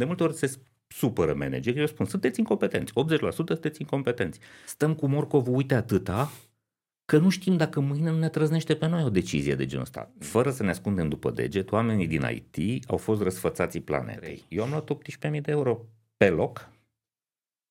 [0.00, 4.38] de multe ori se supără managerii, eu spun, sunteți incompetenți, 80% sunteți incompetenți.
[4.66, 6.30] Stăm cu morcovul, uite atâta,
[7.04, 10.12] că nu știm dacă mâine nu ne trăznește pe noi o decizie de genul ăsta.
[10.18, 14.42] Fără să ne ascundem după deget, oamenii din IT au fost răsfățații planetei.
[14.48, 14.90] Eu am luat
[15.30, 15.80] 18.000 de euro
[16.16, 16.68] pe loc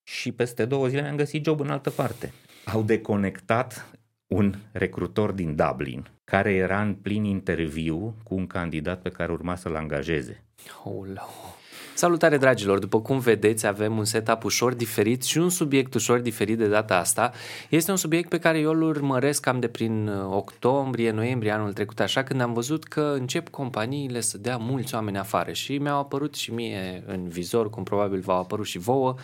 [0.03, 2.33] și peste două zile mi-am găsit job în altă parte.
[2.65, 9.09] Au deconectat un recrutor din Dublin care era în plin interviu cu un candidat pe
[9.09, 10.43] care urma să-l angajeze.
[10.83, 11.07] Oh,
[11.99, 16.57] Salutare dragilor, după cum vedeți avem un setup ușor diferit și un subiect ușor diferit
[16.57, 17.31] de data asta.
[17.69, 21.73] Este un subiect pe care eu îl urmăresc cam de prin uh, octombrie, noiembrie anul
[21.73, 25.99] trecut, așa când am văzut că încep companiile să dea mulți oameni afară și mi-au
[25.99, 29.15] apărut și mie în vizor, cum probabil v-au apărut și vouă,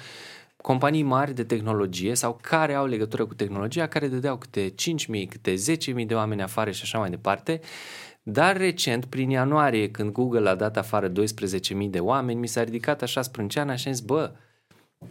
[0.65, 4.75] companii mari de tehnologie sau care au legătură cu tehnologia, care dădeau câte 5.000,
[5.29, 7.61] câte 10.000 de oameni afară și așa mai departe.
[8.27, 11.13] Dar recent, prin ianuarie, când Google a dat afară 12.000
[11.89, 14.31] de oameni, mi s-a ridicat așa sprânceana și am zis, bă,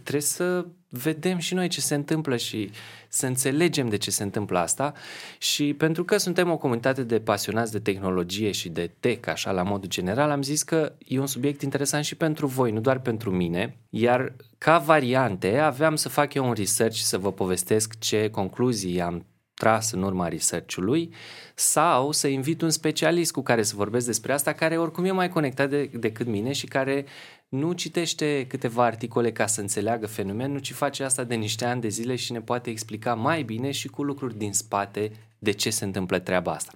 [0.02, 2.70] trebuie să vedem și noi ce se întâmplă și
[3.09, 4.92] să înțelegem de ce se întâmplă asta.
[5.38, 9.62] Și pentru că suntem o comunitate de pasionați de tehnologie și de tech, așa la
[9.62, 13.30] modul general, am zis că e un subiect interesant și pentru voi, nu doar pentru
[13.30, 18.30] mine, iar ca variante aveam să fac eu un research și să vă povestesc ce
[18.30, 19.24] concluzii am
[19.55, 21.10] tras în urma research-ului
[21.55, 25.29] sau să invit un specialist cu care să vorbesc despre asta, care oricum e mai
[25.29, 27.05] conectat de, decât mine și care
[27.49, 31.88] nu citește câteva articole ca să înțeleagă fenomenul, ci face asta de niște ani de
[31.88, 35.85] zile și ne poate explica mai bine și cu lucruri din spate de ce se
[35.85, 36.73] întâmplă treaba asta.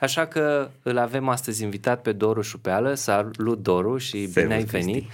[0.00, 2.94] Așa că îl avem astăzi invitat pe Doru Șupeală.
[2.94, 4.94] Salut Doru și Servus, bine ai venit.
[4.94, 5.12] Cristi.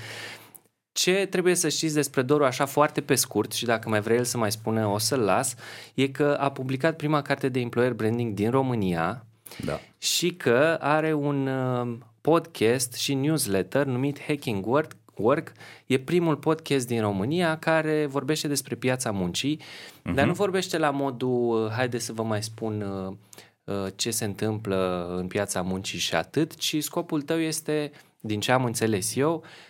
[1.00, 4.24] Ce trebuie să știți despre Doru așa foarte pe scurt și dacă mai vrea el
[4.24, 5.54] să mai spună o să-l las,
[5.94, 9.26] e că a publicat prima carte de employer branding din România
[9.64, 9.80] da.
[9.98, 15.52] și că are un uh, podcast și newsletter numit Hacking Work, Work.
[15.86, 20.14] E primul podcast din România care vorbește despre piața muncii, uh-huh.
[20.14, 22.80] dar nu vorbește la modul, uh, haide să vă mai spun
[23.64, 28.52] uh, ce se întâmplă în piața muncii și atât, ci scopul tău este, din ce
[28.52, 29.69] am înțeles eu, Uh,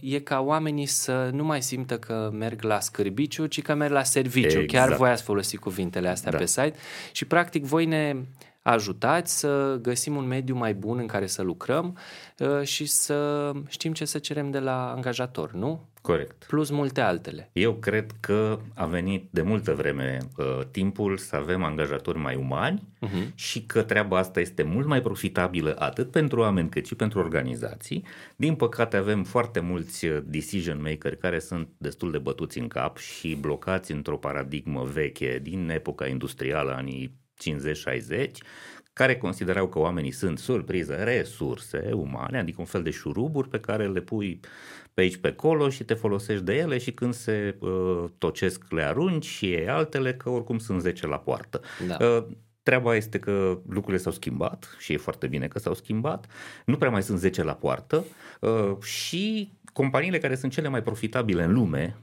[0.00, 4.02] e ca oamenii să nu mai simtă că merg la scârbiciu, ci că merg la
[4.02, 4.60] serviciu.
[4.60, 4.66] Exact.
[4.66, 6.36] Chiar voi ați folosit cuvintele astea da.
[6.36, 6.74] pe site
[7.12, 8.16] și practic voi ne
[8.64, 11.98] ajutați să găsim un mediu mai bun în care să lucrăm
[12.38, 15.88] uh, și să știm ce să cerem de la angajator, nu?
[16.00, 16.44] Corect.
[16.44, 17.50] Plus multe altele.
[17.52, 22.82] Eu cred că a venit de multă vreme uh, timpul să avem angajatori mai umani
[23.06, 23.34] uh-huh.
[23.34, 28.04] și că treaba asta este mult mai profitabilă atât pentru oameni cât și pentru organizații.
[28.36, 32.96] Din păcate avem foarte mulți uh, decision maker care sunt destul de bătuți în cap
[32.96, 38.30] și blocați într-o paradigmă veche din epoca industrială, anii 50-60,
[38.92, 43.88] care considerau că oamenii sunt surpriză, resurse umane, adică un fel de șuruburi pe care
[43.88, 44.40] le pui
[44.94, 48.82] pe aici pe acolo și te folosești de ele și când se uh, tocesc le
[48.82, 51.60] arunci și e altele că oricum sunt 10 la poartă.
[51.86, 52.06] Da.
[52.06, 52.26] Uh,
[52.62, 56.26] Treaba este că lucrurile s-au schimbat și e foarte bine că s-au schimbat.
[56.64, 58.04] Nu prea mai sunt 10 la poartă
[58.40, 61.96] uh, și companiile care sunt cele mai profitabile în lume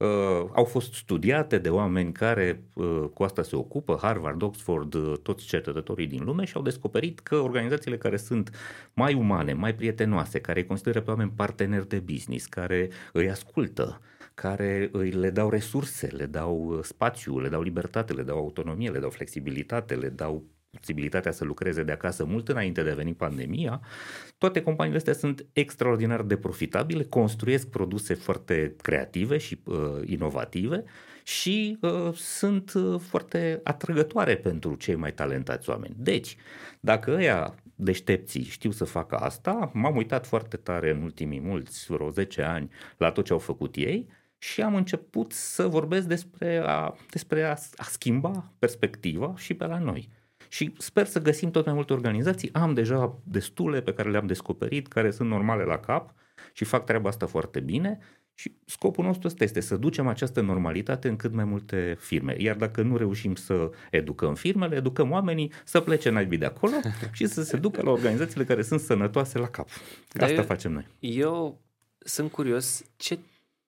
[0.00, 5.18] uh, au fost studiate de oameni care uh, cu asta se ocupă, Harvard, Oxford, uh,
[5.22, 8.50] toți cercetătorii din lume și au descoperit că organizațiile care sunt
[8.94, 14.00] mai umane, mai prietenoase, care îi consideră pe oameni parteneri de business, care îi ascultă,
[14.34, 18.90] care îi le dau resurse, le dau uh, spațiu, le dau libertate, le dau autonomie,
[18.90, 23.14] le dau flexibilitate, le dau posibilitatea să lucreze de acasă mult înainte de a veni
[23.14, 23.80] pandemia,
[24.38, 30.84] toate companiile astea sunt extraordinar de profitabile, construiesc produse foarte creative și uh, inovative
[31.24, 35.94] și uh, sunt uh, foarte atrăgătoare pentru cei mai talentați oameni.
[35.98, 36.36] Deci,
[36.80, 42.10] dacă ăia deștepții știu să facă asta, m-am uitat foarte tare în ultimii mulți, vreo
[42.10, 44.06] 10 ani, la tot ce au făcut ei
[44.38, 49.78] și am început să vorbesc despre a, despre a, a schimba perspectiva și pe la
[49.78, 50.08] noi
[50.52, 52.52] și sper să găsim tot mai multe organizații.
[52.52, 56.14] Am deja destule pe care le-am descoperit, care sunt normale la cap
[56.52, 57.98] și fac treaba asta foarte bine
[58.34, 62.34] și scopul nostru ăsta este să ducem această normalitate în cât mai multe firme.
[62.38, 66.72] Iar dacă nu reușim să educăm firmele, educăm oamenii să plece naibii de acolo
[67.12, 69.68] și să se ducă la organizațiile care sunt sănătoase la cap.
[70.12, 70.86] Asta eu, facem noi.
[70.98, 71.60] Eu
[71.98, 73.18] sunt curios ce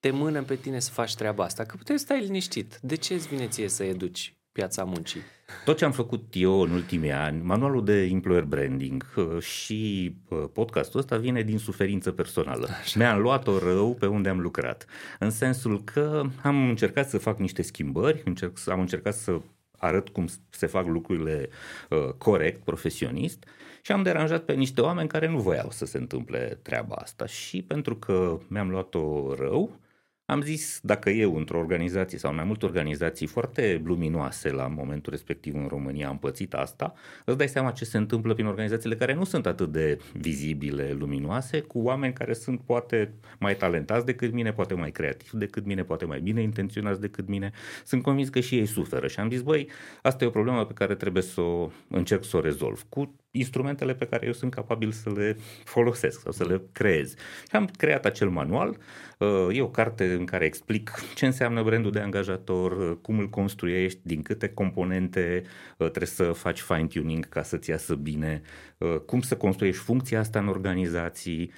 [0.00, 1.64] te mână pe tine să faci treaba asta?
[1.64, 2.78] Că puteți stai liniștit.
[2.82, 5.20] De ce îți vine ție să educi piața muncii?
[5.64, 10.44] Tot ce am făcut eu în ultimii ani, manualul de employer branding uh, și uh,
[10.52, 12.68] podcastul ăsta vine din suferință personală.
[12.80, 12.98] Așa.
[12.98, 14.86] Mi-am luat-o rău pe unde am lucrat.
[15.18, 19.40] În sensul că am încercat să fac niște schimbări, încerc, am încercat să
[19.78, 21.48] arăt cum se fac lucrurile
[21.90, 23.44] uh, corect, profesionist
[23.82, 27.62] și am deranjat pe niște oameni care nu voiau să se întâmple treaba asta și
[27.62, 29.80] pentru că mi-am luat-o rău,
[30.32, 35.54] am zis, dacă eu într-o organizație sau mai multe organizații foarte luminoase la momentul respectiv
[35.54, 36.92] în România am pățit asta,
[37.24, 41.60] îți dai seama ce se întâmplă prin organizațiile care nu sunt atât de vizibile, luminoase,
[41.60, 46.04] cu oameni care sunt poate mai talentați decât mine, poate mai creativi decât mine, poate
[46.04, 47.52] mai bine intenționați decât mine.
[47.84, 49.68] Sunt convins că și ei suferă și am zis, băi,
[50.02, 53.94] asta e o problemă pe care trebuie să o încerc să o rezolv cu instrumentele
[53.94, 57.10] pe care eu sunt capabil să le folosesc sau să le creez.
[57.48, 58.76] Și am creat acel manual,
[59.52, 64.22] e o carte în care explic ce înseamnă brandul de angajator, cum îl construiești, din
[64.22, 65.42] câte componente
[65.76, 68.42] trebuie să faci fine-tuning ca să-ți iasă bine,
[69.06, 71.52] cum să construiești funcția asta în organizații,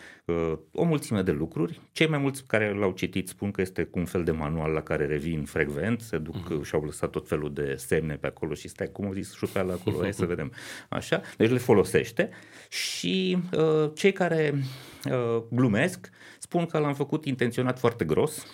[0.72, 1.80] o mulțime de lucruri.
[1.92, 4.82] Cei mai mulți care l-au citit spun că este cu un fel de manual la
[4.82, 6.66] care revin frecvent, se duc uh-huh.
[6.66, 9.98] și-au lăsat tot felul de semne pe acolo și stai, cum au zis, șupeala acolo,
[10.00, 10.52] hai să vedem.
[10.88, 12.30] Așa, deci le folosește
[12.68, 14.54] și uh, cei care
[15.04, 18.46] uh, glumesc spun că l-am făcut intenționat foarte gros,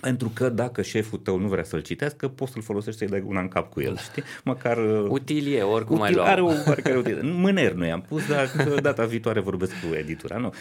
[0.00, 3.40] pentru că dacă șeful tău nu vrea să-l citească, poți să-l folosești să-i dai una
[3.40, 4.22] în cap cu el, știi?
[4.44, 4.76] Măcar...
[4.76, 7.20] Uh, util e, oricum util, ai Are o oarecare util.
[7.22, 8.50] Mâner nu i-am pus, dar
[8.80, 10.36] data viitoare vorbesc cu editura.
[10.36, 10.52] Nu.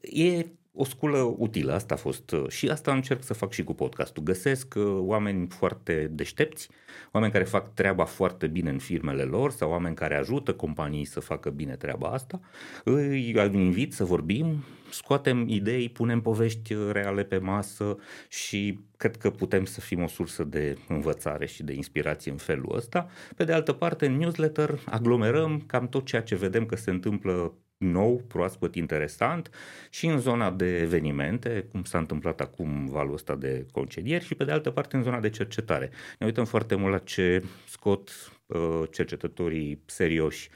[0.00, 0.46] E
[0.76, 4.22] o sculă utilă, asta a fost uh, și asta încerc să fac și cu podcastul.
[4.22, 6.68] Găsesc uh, oameni foarte deștepți,
[7.12, 11.20] oameni care fac treaba foarte bine în firmele lor sau oameni care ajută companii să
[11.20, 12.40] facă bine treaba asta.
[12.84, 17.96] Îi invit să vorbim, scoatem idei, punem povești reale pe masă
[18.28, 22.76] și cred că putem să fim o sursă de învățare și de inspirație în felul
[22.76, 23.08] ăsta.
[23.36, 27.54] Pe de altă parte, în newsletter aglomerăm cam tot ceea ce vedem că se întâmplă
[27.78, 29.50] nou, proaspăt, interesant
[29.90, 34.44] și în zona de evenimente, cum s-a întâmplat acum valul ăsta de concedieri și pe
[34.44, 35.90] de altă parte în zona de cercetare.
[36.18, 38.10] Ne uităm foarte mult la ce scot
[38.46, 40.48] uh, cercetătorii serioși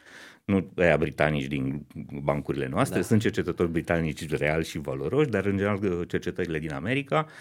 [0.45, 1.87] nu aia britanici din
[2.23, 3.05] bancurile noastre, da.
[3.05, 7.33] sunt cercetători britanici reali și valoroși, dar în general cercetările din America Uh,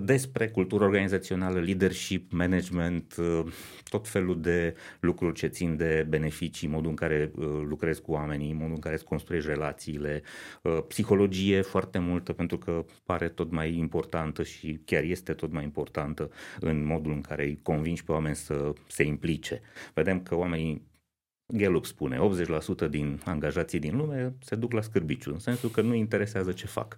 [0.00, 3.52] despre cultură organizațională, leadership, management, uh,
[3.88, 8.52] tot felul de lucruri ce țin de beneficii, modul în care uh, lucrezi cu oamenii,
[8.52, 10.22] modul în care îți construiești relațiile,
[10.88, 16.30] psihologie foarte multă pentru că pare tot mai importantă și chiar este tot mai importantă
[16.60, 19.60] în modul în care îi convingi pe oameni să se implice.
[19.94, 20.86] Vedem că oamenii
[21.52, 22.18] Gallup spune,
[22.86, 26.66] 80% din angajații din lume se duc la scârbiciu, în sensul că nu interesează ce
[26.66, 26.96] fac.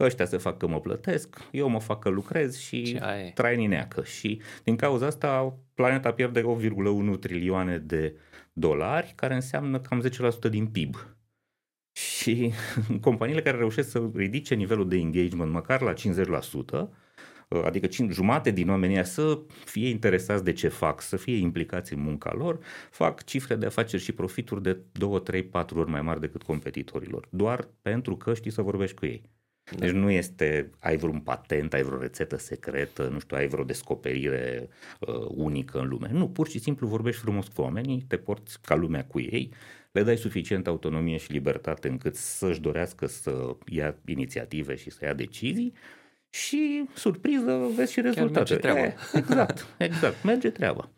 [0.00, 3.00] Ăștia se fac că mă plătesc, eu mă fac că lucrez și
[3.34, 4.02] trai nineacă.
[4.02, 8.16] Și din cauza asta planeta pierde 8,1 trilioane de
[8.52, 10.04] dolari, care înseamnă cam
[10.46, 10.96] 10% din PIB.
[11.92, 12.52] Și
[13.00, 15.94] companiile care reușesc să ridice nivelul de engagement măcar la 50%,
[16.72, 16.88] Uh,
[17.64, 22.34] adică jumate din oamenii să fie interesați de ce fac, să fie implicați în munca
[22.34, 22.58] lor,
[22.90, 27.28] fac cifre de afaceri și profituri de 2, 3, 4 ori mai mari decât competitorilor,
[27.30, 29.22] doar pentru că știi să vorbești cu ei.
[29.70, 29.76] Da.
[29.76, 34.68] Deci nu este, ai vreun patent, ai vreo rețetă secretă, nu știu, ai vreo descoperire
[35.00, 36.08] uh, unică în lume.
[36.12, 39.52] Nu, pur și simplu vorbești frumos cu oamenii, te porți ca lumea cu ei,
[39.92, 45.14] le dai suficient autonomie și libertate încât să-și dorească să ia inițiative și să ia
[45.14, 45.72] decizii
[46.32, 48.56] și, surpriză, vezi și rezultate.
[48.56, 48.80] treaba.
[48.80, 50.90] E, exact, exact, merge treaba.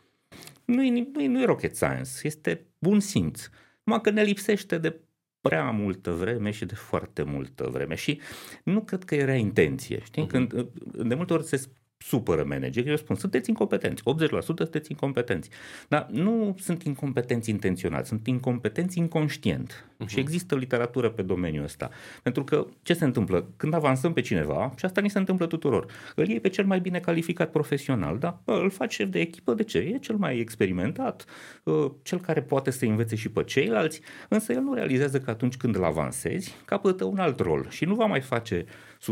[0.64, 3.48] Nu e, nu, e, nu e rocket science, este bun simț.
[3.82, 5.00] Numai că ne lipsește de
[5.40, 8.20] prea multă vreme și de foarte multă vreme și
[8.64, 10.00] nu cred că era intenție.
[10.04, 10.24] Știi?
[10.24, 10.28] Uh-huh.
[10.28, 10.66] Când
[11.08, 11.68] de multe ori se
[12.06, 14.06] supără managerii, eu spun, sunteți incompetenți, 80%
[14.40, 15.50] sunteți incompetenți.
[15.88, 19.84] Dar nu sunt incompetenți intenționat, sunt incompetenți inconștient.
[19.94, 20.06] Uh-huh.
[20.06, 21.90] Și există literatură pe domeniul ăsta.
[22.22, 23.46] Pentru că ce se întâmplă?
[23.56, 26.80] Când avansăm pe cineva, și asta ni se întâmplă tuturor, îl iei pe cel mai
[26.80, 28.40] bine calificat profesional, da?
[28.44, 29.78] îl faci șef de echipă, de ce?
[29.78, 31.24] E cel mai experimentat,
[31.66, 35.56] ă, cel care poate să învețe și pe ceilalți, însă el nu realizează că atunci
[35.56, 38.64] când îl avansezi, capătă un alt rol și nu va mai face
[39.04, 39.06] 100%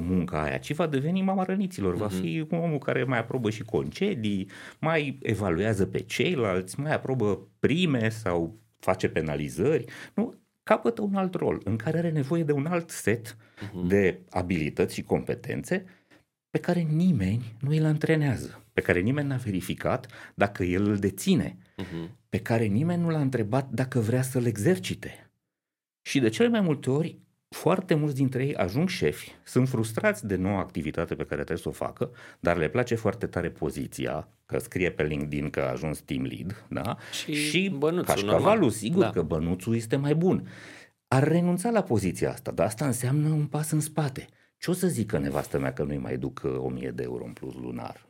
[0.00, 1.98] munca aia, ci va deveni mama răniților, uh-huh.
[1.98, 2.20] va mhm.
[2.20, 8.58] fi omul care mai aprobă și concedii, mai evaluează pe ceilalți, mai aprobă prime sau
[8.78, 9.84] face penalizări.
[10.14, 13.86] Nu, capătă un alt rol în care are nevoie de un alt set uh-huh.
[13.86, 15.84] de abilități și competențe
[16.50, 21.56] pe care nimeni nu îl antrenează, pe care nimeni n-a verificat dacă el îl deține,
[21.56, 22.10] uh-huh.
[22.28, 25.30] pe care nimeni nu l-a întrebat dacă vrea să-l exercite.
[26.02, 27.18] Și de cele mai multe ori
[27.48, 31.68] foarte mulți dintre ei ajung șefi, sunt frustrați de noua activitate pe care trebuie să
[31.68, 36.00] o facă, dar le place foarte tare poziția, că scrie pe LinkedIn că a ajuns
[36.00, 36.96] team lead, da?
[37.12, 39.10] Și, și bănuțul, cașcavalul, sigur da.
[39.10, 40.48] că bănuțul este mai bun.
[41.08, 44.26] Ar renunța la poziția asta, dar asta înseamnă un pas în spate.
[44.56, 47.32] Ce o să zică nevastă mea că nu-i mai duc 1000 uh, de euro în
[47.32, 48.07] plus lunar?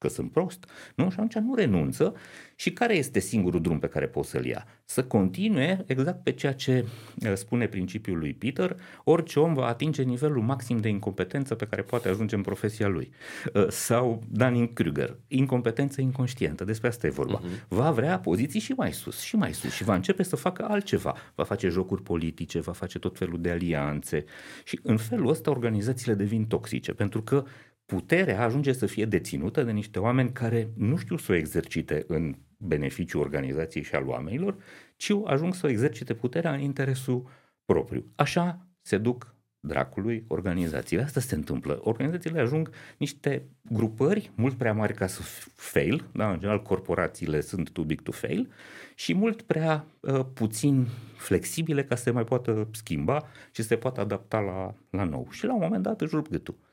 [0.00, 0.64] Că sunt prost,
[0.94, 1.10] nu?
[1.10, 2.14] Și atunci nu renunță
[2.54, 4.66] și care este singurul drum pe care poți să-l ia?
[4.84, 6.84] Să continue exact pe ceea ce
[7.26, 11.82] uh, spune principiul lui Peter, orice om va atinge nivelul maxim de incompetență pe care
[11.82, 13.10] poate ajunge în profesia lui.
[13.54, 17.40] Uh, sau Dunning-Kruger, incompetență inconștientă, despre asta e vorba.
[17.40, 17.68] Uh-huh.
[17.68, 21.14] Va vrea poziții și mai sus, și mai sus și va începe să facă altceva.
[21.34, 24.24] Va face jocuri politice, va face tot felul de alianțe
[24.64, 27.44] și în felul ăsta organizațiile devin toxice, pentru că
[27.90, 32.34] puterea ajunge să fie deținută de niște oameni care nu știu să o exercite în
[32.56, 34.56] beneficiul organizației și al oamenilor,
[34.96, 37.28] ci ajung să o exercite puterea în interesul
[37.64, 38.12] propriu.
[38.14, 41.02] Așa se duc dracului organizațiile.
[41.02, 41.80] Asta se întâmplă.
[41.82, 45.22] Organizațiile ajung niște grupări mult prea mari ca să
[45.54, 46.30] fail, da?
[46.30, 48.52] în general corporațiile sunt too big to fail,
[48.94, 53.76] și mult prea uh, puțin flexibile ca să se mai poată schimba și să se
[53.76, 55.28] poată adapta la, la nou.
[55.30, 56.68] Și la un moment dat își rup gâtul.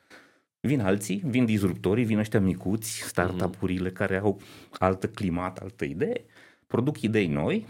[0.67, 6.25] Vin alții, vin disruptorii, vin ăștia micuți, startup-urile care au altă climat, altă idee,
[6.67, 7.65] produc idei noi,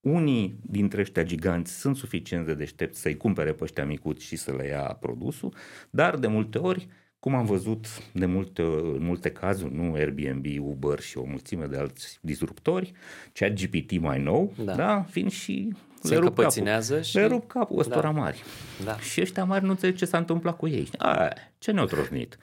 [0.00, 4.52] unii dintre ăștia giganți sunt suficient de deștepți să-i cumpere pe ăștia micuți și să
[4.52, 5.54] le ia produsul,
[5.90, 11.00] dar de multe ori, cum am văzut de multe, în multe cazuri, nu Airbnb, Uber
[11.00, 12.92] și o mulțime de alți disruptori,
[13.32, 17.02] chat GPT mai nou, da, da vin și se le rup capul.
[17.02, 17.16] Și...
[17.16, 18.10] Le rup capul ăstora da.
[18.10, 18.42] mari.
[18.84, 18.98] Da.
[18.98, 20.88] Și ăștia mari nu înțeleg ce s-a întâmplat cu ei.
[20.98, 22.38] Aia, ce ne-au trosnit?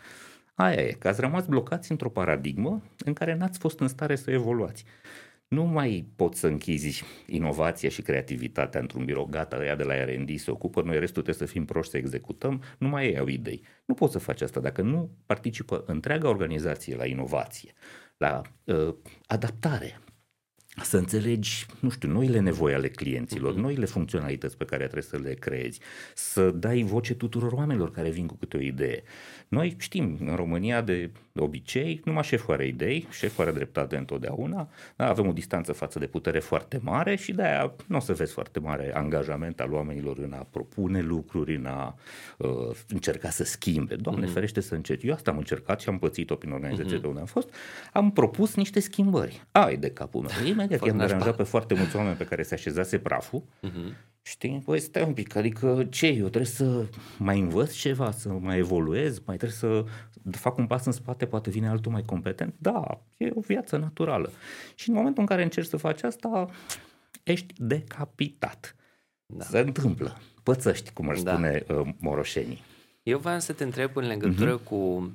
[0.56, 4.32] Aia e, că ați rămas blocați într-o paradigmă în care n-ați fost în stare să
[4.32, 4.86] evoluați.
[5.48, 10.38] Nu mai poți să închizi inovația și creativitatea într-un birou, gata, ăia de la R&D
[10.38, 13.64] se ocupă, noi restul trebuie să fim proști să executăm, nu mai ei au idei.
[13.86, 17.74] Nu poți să faci asta dacă nu participă întreaga organizație la inovație,
[18.18, 18.96] la uh,
[19.28, 20.00] adaptare,
[20.84, 23.62] să înțelegi, nu știu, noile nevoi ale clienților, uh-huh.
[23.62, 25.80] noile funcționalități pe care trebuie să le creezi,
[26.16, 29.04] să dai voce tuturor oamenilor care vin cu câte o idee.
[29.48, 35.08] Noi știm, în România de obicei, numai șeful are idei, șeful are dreptate întotdeauna, da,
[35.08, 38.60] avem o distanță față de putere foarte mare și de-aia nu o să vezi foarte
[38.60, 41.96] mare angajament al oamenilor în a propune lucruri, în a
[42.38, 42.50] uh,
[42.88, 43.96] încerca să schimbe.
[43.96, 44.34] Doamne uh-huh.
[44.34, 45.04] ferește să încerci.
[45.04, 47.04] Eu asta am încercat și am pățit-o prin organizația uh-huh.
[47.04, 47.54] unde am fost.
[47.94, 49.46] Am propus niște schimbări.
[49.52, 50.48] Ai de capul meu.
[50.48, 54.16] Imediat i-am deranjat pe foarte mulți oameni pe care se așezase praful uh-huh.
[54.28, 54.62] Știi?
[54.66, 56.86] Păi stai un pic, adică ce, eu trebuie să
[57.18, 59.86] mai învăț ceva, să mai evoluez, mai trebuie să
[60.32, 62.54] fac un pas în spate, poate vine altul mai competent?
[62.58, 64.32] Da, e o viață naturală.
[64.76, 66.50] Și în momentul în care încerci să faci asta,
[67.24, 68.76] ești decapitat.
[69.26, 69.46] Da.
[69.46, 70.18] Se întâmplă.
[70.44, 71.32] Pățăști, cum ar da.
[71.32, 72.64] spune uh, moroșenii.
[73.04, 74.64] Eu vreau să te întreb în legătură uh-huh.
[74.64, 75.12] cu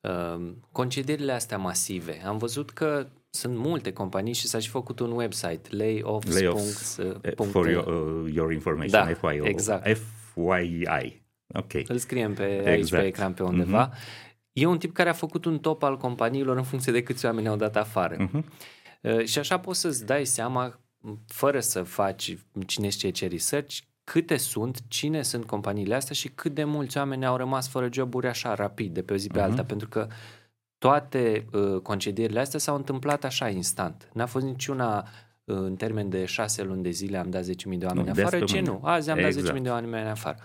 [0.00, 2.22] uh, concedierile astea masive.
[2.26, 6.34] Am văzut că sunt multe companii și s-a și făcut un website, layoffs.
[6.34, 9.98] Layoffs uh, for your, uh, your information, da, FYO, exact.
[10.34, 11.22] FYI.
[11.54, 11.72] Ok.
[11.86, 12.66] Îl scriem pe, exact.
[12.66, 13.90] aici pe ecran pe undeva.
[13.90, 14.28] Uh-huh.
[14.60, 17.48] E un tip care a făcut un top al companiilor în funcție de câți oameni
[17.48, 18.16] au dat afară.
[18.16, 18.44] Uh-huh.
[19.00, 20.80] Uh, și așa poți să-ți dai seama,
[21.26, 22.36] fără să faci
[22.66, 27.26] cine știe ce research, câte sunt, cine sunt companiile astea și cât de mulți oameni
[27.26, 29.42] au rămas fără joburi așa rapid, de pe o zi pe uh-huh.
[29.42, 30.06] alta, pentru că
[30.78, 34.08] toate uh, concedierile astea s-au întâmplat așa instant.
[34.12, 37.48] N-a fost niciuna uh, în termen de șase luni de zile am dat 10.000
[37.78, 38.80] de oameni nu, afară, ce nu?
[38.82, 39.46] Azi am exact.
[39.46, 40.36] dat 10.000 de oameni afară.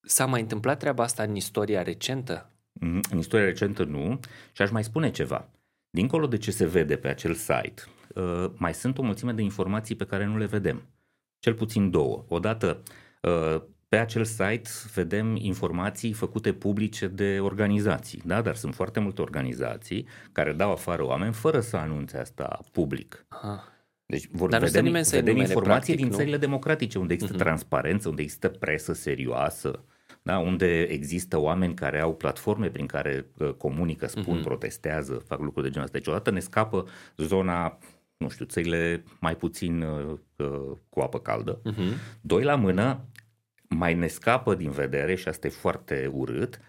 [0.00, 2.50] S-a mai întâmplat treaba asta în istoria recentă?
[2.80, 4.20] Mm, în istoria recentă nu
[4.52, 5.48] și aș mai spune ceva.
[5.90, 7.82] Dincolo de ce se vede pe acel site,
[8.14, 10.82] uh, mai sunt o mulțime de informații pe care nu le vedem.
[11.38, 12.24] Cel puțin două.
[12.28, 12.82] Odată,
[13.22, 18.42] uh, pe acel site vedem informații făcute publice de organizații, da?
[18.42, 23.26] dar sunt foarte multe organizații care dau afară oameni fără să anunțe asta public.
[23.28, 23.72] Aha.
[24.06, 26.16] Deci vor, dar vedem, vedem informații practic, din nu?
[26.16, 27.38] țările democratice, unde există uh-huh.
[27.38, 29.84] transparență, unde există presă serioasă,
[30.32, 30.38] da?
[30.38, 34.44] unde există oameni care au platforme prin care uh, comunică, spun, uh-huh.
[34.44, 35.98] protestează, fac lucruri de genul ăsta.
[35.98, 37.78] Deci odată ne scapă zona
[38.16, 41.60] nu știu, țările mai puțin uh, uh cu apă caldă.
[41.60, 42.20] Uh-huh.
[42.20, 43.04] Doi la mână,
[43.68, 46.60] mai ne scapă din vedere, și asta e foarte urât,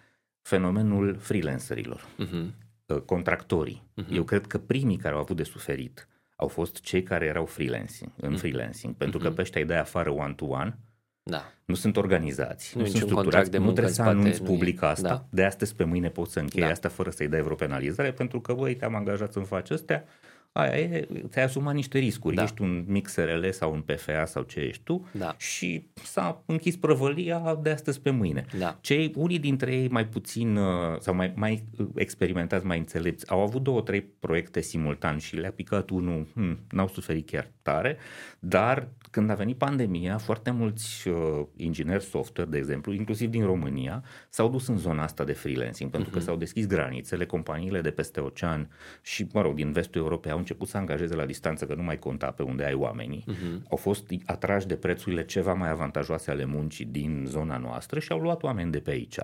[0.41, 3.05] fenomenul freelancerilor, uh-huh.
[3.05, 3.83] contractorii.
[4.01, 4.11] Uh-huh.
[4.11, 8.11] Eu cred că primii care au avut de suferit au fost cei care erau freelancing,
[8.15, 8.37] în uh-huh.
[8.37, 9.23] freelancing, pentru uh-huh.
[9.23, 10.77] că pe ăștia îi dai afară one-to-one,
[11.23, 11.51] da.
[11.65, 15.25] nu sunt organizați, nu, nu sunt structurați, de nu trebuie să anunți public asta, da.
[15.29, 16.69] de astăzi pe mâine poți să închei da.
[16.69, 20.05] asta fără să-i dai vreo penalizare, pentru că, băi, te-am angajat să-mi faci astea,
[20.51, 22.35] aia e, ți-ai asumat niște riscuri.
[22.35, 22.43] Da.
[22.43, 25.35] Ești un mic SRL sau un PFA sau ce ești tu da.
[25.37, 28.45] și s-a închis prăvălia de astăzi pe mâine.
[28.57, 28.77] Da.
[28.81, 31.63] Cei, unii dintre ei mai puțin uh, sau mai, mai
[31.95, 36.87] experimentați, mai înțelepți, au avut două, trei proiecte simultan și le-a picat unul, hmm, n-au
[36.87, 37.97] suferit chiar tare,
[38.39, 44.03] dar când a venit pandemia, foarte mulți uh, ingineri software, de exemplu, inclusiv din România,
[44.29, 46.13] s-au dus în zona asta de freelancing, pentru uh-huh.
[46.13, 46.27] că mhm.
[46.27, 48.69] s-au deschis granițele, companiile de peste ocean
[49.01, 51.99] și, mă rog, din vestul Europei au început să angajeze la distanță, că nu mai
[51.99, 53.23] conta pe unde ai oamenii.
[53.27, 53.67] Uh-huh.
[53.69, 58.19] Au fost atrași de prețurile ceva mai avantajoase ale muncii din zona noastră și au
[58.19, 59.17] luat oameni de pe aici.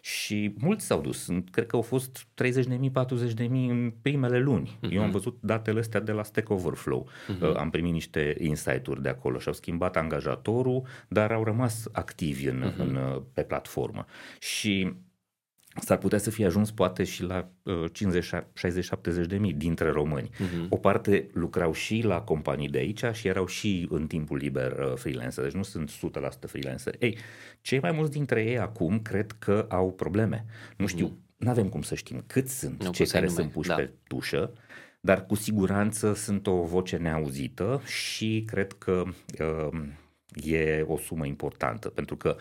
[0.00, 2.52] Și mulți s-au dus, cred că au fost 30.000,
[3.36, 4.78] 40.000 în primele luni.
[4.78, 4.90] Uh-huh.
[4.90, 7.08] Eu am văzut datele astea de la Stack Overflow.
[7.08, 7.56] Uh-huh.
[7.56, 12.72] Am primit niște insight-uri de acolo și au schimbat angajatorul, dar au rămas activi în,
[12.72, 12.76] uh-huh.
[12.76, 14.04] în, pe platformă.
[14.38, 14.94] Și
[15.80, 19.90] s-ar putea să fie ajuns poate și la uh, 50, 60, 70 de mii dintre
[19.90, 20.28] români.
[20.28, 20.68] Uh-huh.
[20.68, 24.92] O parte lucrau și la companii de aici și erau și în timpul liber uh,
[24.94, 25.92] freelancer, deci nu sunt 100%
[26.46, 26.94] freelancer.
[26.98, 27.18] Ei,
[27.60, 30.44] cei mai mulți dintre ei acum cred că au probleme.
[30.76, 31.36] Nu știu, uh-huh.
[31.36, 33.74] nu avem cum să știm cât sunt nu cei care sunt puși da.
[33.74, 34.52] pe tușă,
[35.06, 39.04] dar cu siguranță sunt o voce neauzită și cred că
[39.40, 39.80] uh,
[40.44, 42.36] e o sumă importantă, pentru că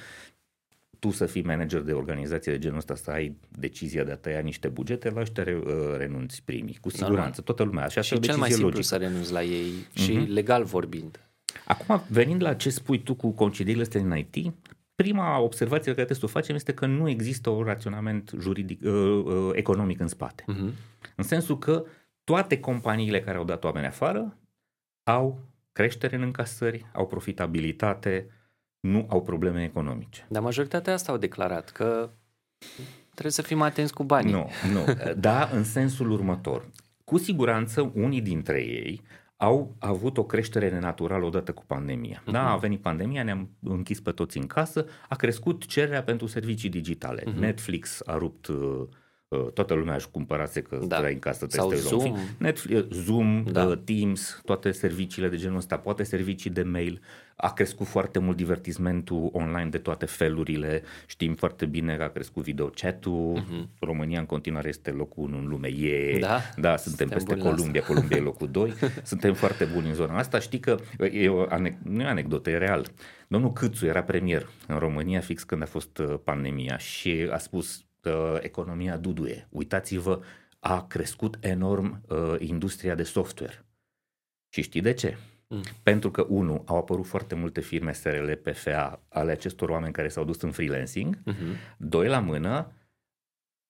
[1.00, 4.40] tu să fii manager de organizație de genul ăsta, să ai decizia de a tăia
[4.40, 7.84] niște bugete, la ăștia uh, renunți primii, cu siguranță, toată lumea.
[7.84, 8.84] Așa și cel mai simplu logică.
[8.84, 10.28] să renunți la ei și uh-huh.
[10.28, 11.20] legal vorbind.
[11.66, 14.54] Acum, venind la ce spui tu cu concedierile astea în IT,
[14.96, 18.82] prima observație pe care trebuie să o facem este că nu există un raționament juridic,
[18.84, 20.44] uh, uh, economic în spate.
[20.44, 20.74] Uh-huh.
[21.16, 21.86] În sensul că
[22.26, 24.38] toate companiile care au dat oameni afară
[25.04, 25.40] au
[25.72, 28.30] creștere în încasări, au profitabilitate,
[28.80, 30.26] nu au probleme economice.
[30.30, 32.10] Dar majoritatea asta au declarat că
[33.12, 34.32] trebuie să fim atenți cu banii.
[34.32, 34.86] Nu, nu.
[35.18, 36.70] Da, în sensul următor.
[37.04, 39.02] Cu siguranță unii dintre ei
[39.38, 42.22] au avut o creștere nenaturală odată cu pandemia.
[42.22, 42.32] Uh-huh.
[42.32, 46.70] Da, a venit pandemia, ne-am închis pe toți în casă, a crescut cererea pentru servicii
[46.70, 47.22] digitale.
[47.22, 47.40] Uh-huh.
[47.40, 48.88] Netflix a rupt uh,
[49.54, 50.98] toată lumea își cumpărase că da.
[50.98, 52.18] în casă Sau Zoom.
[52.38, 53.66] Netflix, Zoom, da.
[53.66, 57.02] Uh, Teams, toate serviciile de genul ăsta, poate servicii de mail.
[57.36, 60.84] A crescut foarte mult divertismentul online de toate felurile.
[61.06, 63.40] Știm foarte bine că a crescut video chat-ul.
[63.40, 63.80] Uh-huh.
[63.80, 65.68] România în continuare este locul 1 în lume.
[65.68, 66.40] E, da?
[66.58, 67.82] da, suntem, suntem peste Columbia.
[67.82, 67.94] Asta.
[67.94, 68.74] Columbia e locul 2.
[69.04, 70.40] suntem foarte buni în zona asta.
[70.40, 70.78] Știi că
[71.12, 72.86] e o anec- nu e o anecdotă, e real.
[73.28, 77.85] Domnul Câțu era premier în România fix când a fost uh, pandemia și a spus
[78.06, 79.48] uh, economia duduie.
[79.50, 80.22] Uitați-vă,
[80.60, 83.66] a crescut enorm uh, industria de software.
[84.50, 85.18] Și știi de ce?
[85.48, 85.62] Mm.
[85.84, 90.24] Pentru că, unu, au apărut foarte multe firme SRL, PFA ale acestor oameni care s-au
[90.24, 91.18] dus în freelancing.
[91.18, 91.78] Mm-hmm.
[91.78, 92.72] Doi la mână,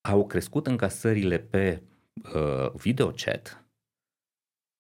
[0.02, 1.82] au crescut încasările pe
[2.36, 3.66] uh, videochat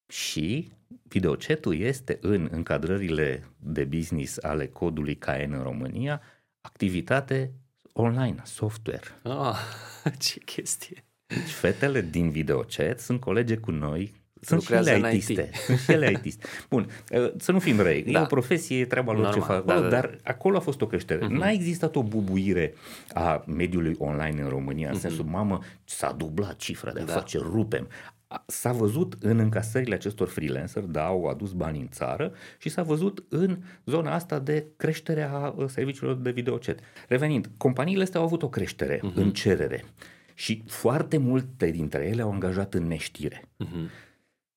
[0.08, 0.72] și
[1.04, 6.22] videochatul este în încadrările de business ale codului KN în România
[6.62, 7.54] activitate
[7.98, 9.20] online, software.
[9.24, 9.58] Ah,
[10.26, 11.04] ce chestie!
[11.28, 15.24] Deci fetele din videochat sunt colege cu noi, sunt și ele IT.
[15.66, 16.46] Sunt și ele IT.
[16.70, 18.04] Bun, uh, să nu fim răi.
[18.04, 18.20] Da.
[18.20, 19.66] E o profesie, e treaba lor Normal, ce fac.
[19.66, 21.26] Da, da, dar acolo a fost o creștere.
[21.26, 21.30] Uh-huh.
[21.30, 22.74] N-a existat o bubuire
[23.14, 25.02] a mediului online în România, în uh-huh.
[25.02, 27.14] sensul, mamă, s-a dublat cifra de da.
[27.14, 27.88] afaceri, rupem
[28.46, 33.26] s-a văzut în încasările acestor freelancer, da, au adus bani în țară și s-a văzut
[33.30, 36.80] în zona asta de creștere a uh, serviciilor de videochat.
[37.08, 39.14] Revenind, companiile astea au avut o creștere uh-huh.
[39.14, 39.84] în cerere
[40.34, 43.42] și foarte multe dintre ele au angajat în neștire.
[43.66, 43.90] Uh-huh.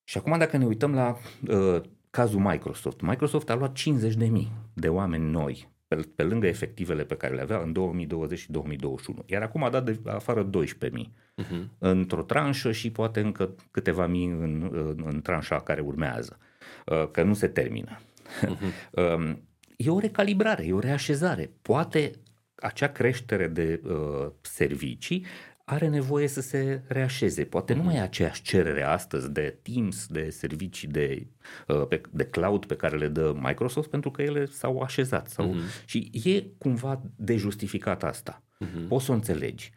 [0.05, 1.17] Și acum dacă ne uităm la
[1.49, 4.29] uh, cazul Microsoft, Microsoft a luat 50.000
[4.75, 9.23] de oameni noi pe, pe lângă efectivele pe care le avea în 2020 și 2021.
[9.27, 11.69] Iar acum a dat de afară 12.000 uh-huh.
[11.79, 16.39] într-o tranșă și poate încă câteva mii în, în, în tranșa care urmează,
[16.87, 17.99] uh, că nu se termină.
[18.43, 19.37] Uh-huh.
[19.77, 21.51] E o recalibrare, e o reașezare.
[21.63, 22.11] Poate
[22.55, 25.27] acea creștere de uh, servicii
[25.71, 27.45] are nevoie să se reașeze.
[27.45, 31.27] Poate nu mai e aceeași cerere astăzi de Teams, de servicii de,
[31.67, 35.29] uh, de cloud pe care le dă Microsoft pentru că ele s-au așezat.
[35.29, 35.85] Sau, uh-huh.
[35.85, 38.43] Și e cumva de justificat asta.
[38.65, 38.89] Uh-huh.
[38.89, 39.73] Poți să o înțelegi.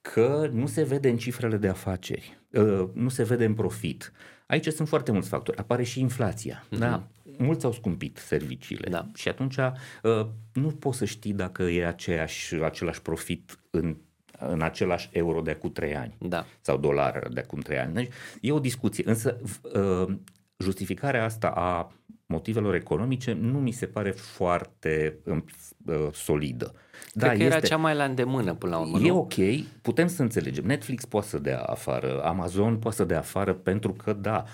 [0.00, 4.12] Că nu se vede în cifrele de afaceri, uh, nu se vede în profit.
[4.46, 5.58] Aici sunt foarte mulți factori.
[5.58, 6.64] Apare și inflația.
[6.66, 6.78] Uh-huh.
[6.78, 7.08] Da?
[7.38, 9.06] Mulți au scumpit serviciile da.
[9.14, 13.96] și atunci uh, nu poți să știi dacă e aceeași, același profit în
[14.40, 16.44] în același euro de acum trei ani da.
[16.60, 17.94] sau dolar de acum trei ani.
[17.94, 19.40] Deci e o discuție, însă
[19.74, 20.14] uh,
[20.56, 21.92] justificarea asta a
[22.30, 26.74] motivelor economice nu mi se pare foarte uh, solidă.
[27.14, 28.98] Da, Cred că este, era cea mai la îndemână până la urmă.
[28.98, 29.18] E nu?
[29.18, 29.34] ok,
[29.82, 30.64] putem să înțelegem.
[30.64, 34.44] Netflix poate să dea afară, Amazon poate să dea afară pentru că, da,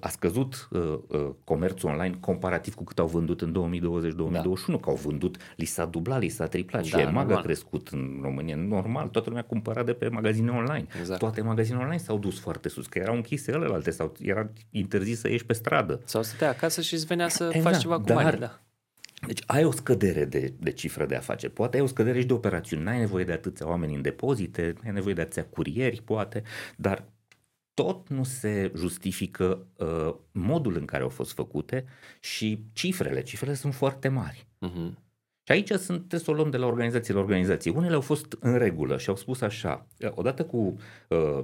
[0.00, 4.40] a scăzut uh, uh, comerțul online comparativ cu cât au vândut în 2020-2021, da.
[4.78, 8.18] că au vândut, li s-a dublat, li s-a triplat da, și EMAG a crescut în
[8.22, 8.56] România.
[8.56, 10.86] Normal, toată lumea cumpăra de pe magazine online.
[11.00, 11.18] Exact.
[11.18, 15.28] Toate magazinele online s-au dus foarte sus, că erau închise alte sau era interzis să
[15.28, 16.00] ieși pe stradă.
[16.04, 18.38] Sau să te acasă și îți venea oportunitatea să exact, faci ceva cu dar, bani.
[18.38, 18.60] Da.
[19.26, 22.32] Deci ai o scădere de, de cifră de afaceri, poate ai o scădere și de
[22.32, 26.42] operațiuni, n-ai nevoie de atâția oameni în depozite, ai nevoie de atâția curieri, poate,
[26.76, 27.04] dar
[27.74, 31.84] tot nu se justifică uh, modul în care au fost făcute
[32.20, 33.22] și cifrele.
[33.22, 34.46] Cifrele sunt foarte mari.
[34.66, 35.04] Uh-huh.
[35.42, 37.70] Și aici sunt, trebuie să o luăm de la organizație la organizație.
[37.70, 40.76] Unele au fost în regulă și au spus așa, odată cu
[41.08, 41.42] uh,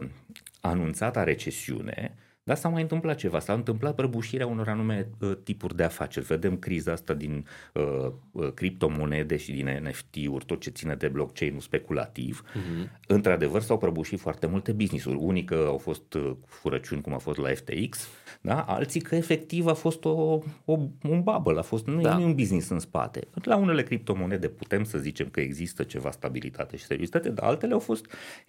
[0.61, 5.83] anunțata recesiune, dar s-a mai întâmplat ceva, s-a întâmplat prăbușirea unor anume uh, tipuri de
[5.83, 6.27] afaceri.
[6.27, 11.59] Vedem criza asta din uh, uh, criptomonede și din NFT-uri, tot ce ține de blockchain
[11.61, 12.45] speculativ.
[12.45, 12.89] Uh-huh.
[13.07, 15.17] Într-adevăr s-au prăbușit foarte multe business-uri.
[15.17, 18.09] Unii că au fost uh, furăciuni, cum a fost la FTX,
[18.41, 18.61] da?
[18.61, 22.19] alții că efectiv a fost o, o, un bubble, a fost, nu da.
[22.21, 23.21] e un business în spate.
[23.43, 27.79] La unele criptomonede putem să zicem că există ceva stabilitate și seriozitate, dar altele au
[27.79, 28.07] fost,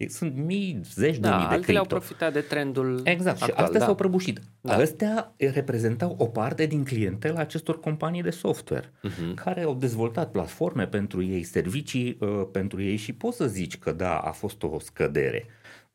[0.08, 1.80] sunt mii, zeci da, de mii de cripto.
[1.80, 3.90] au profitat de trendul Exact, actual, și astea da.
[3.90, 4.42] s-au prăbușit.
[4.62, 4.74] Da.
[4.74, 9.34] Astea reprezentau o parte din clientela acestor companii de software, uh-huh.
[9.36, 13.92] care au dezvoltat platforme pentru ei, servicii uh, pentru ei și poți să zici că
[13.92, 15.46] da, a fost o scădere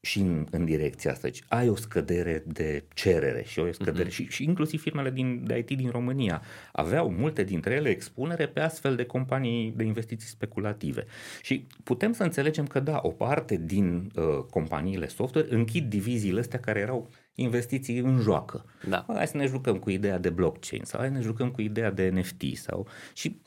[0.00, 1.28] și în, în direcția asta.
[1.28, 4.12] Deci ai o scădere de cerere și o scădere uh-huh.
[4.12, 8.60] și, și inclusiv firmele din, de IT din România aveau multe dintre ele expunere pe
[8.60, 11.04] astfel de companii de investiții speculative.
[11.42, 16.60] Și putem să înțelegem că da, o parte din uh, companiile software închid diviziile astea
[16.60, 18.64] care erau investiții în joacă.
[18.88, 19.04] Da.
[19.08, 21.90] Hai să ne jucăm cu ideea de blockchain sau hai să ne jucăm cu ideea
[21.90, 23.40] de NFT sau și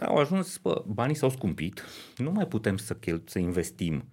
[0.00, 1.84] au ajuns, bă, banii s-au scumpit,
[2.16, 4.04] nu mai putem să, chel- să investim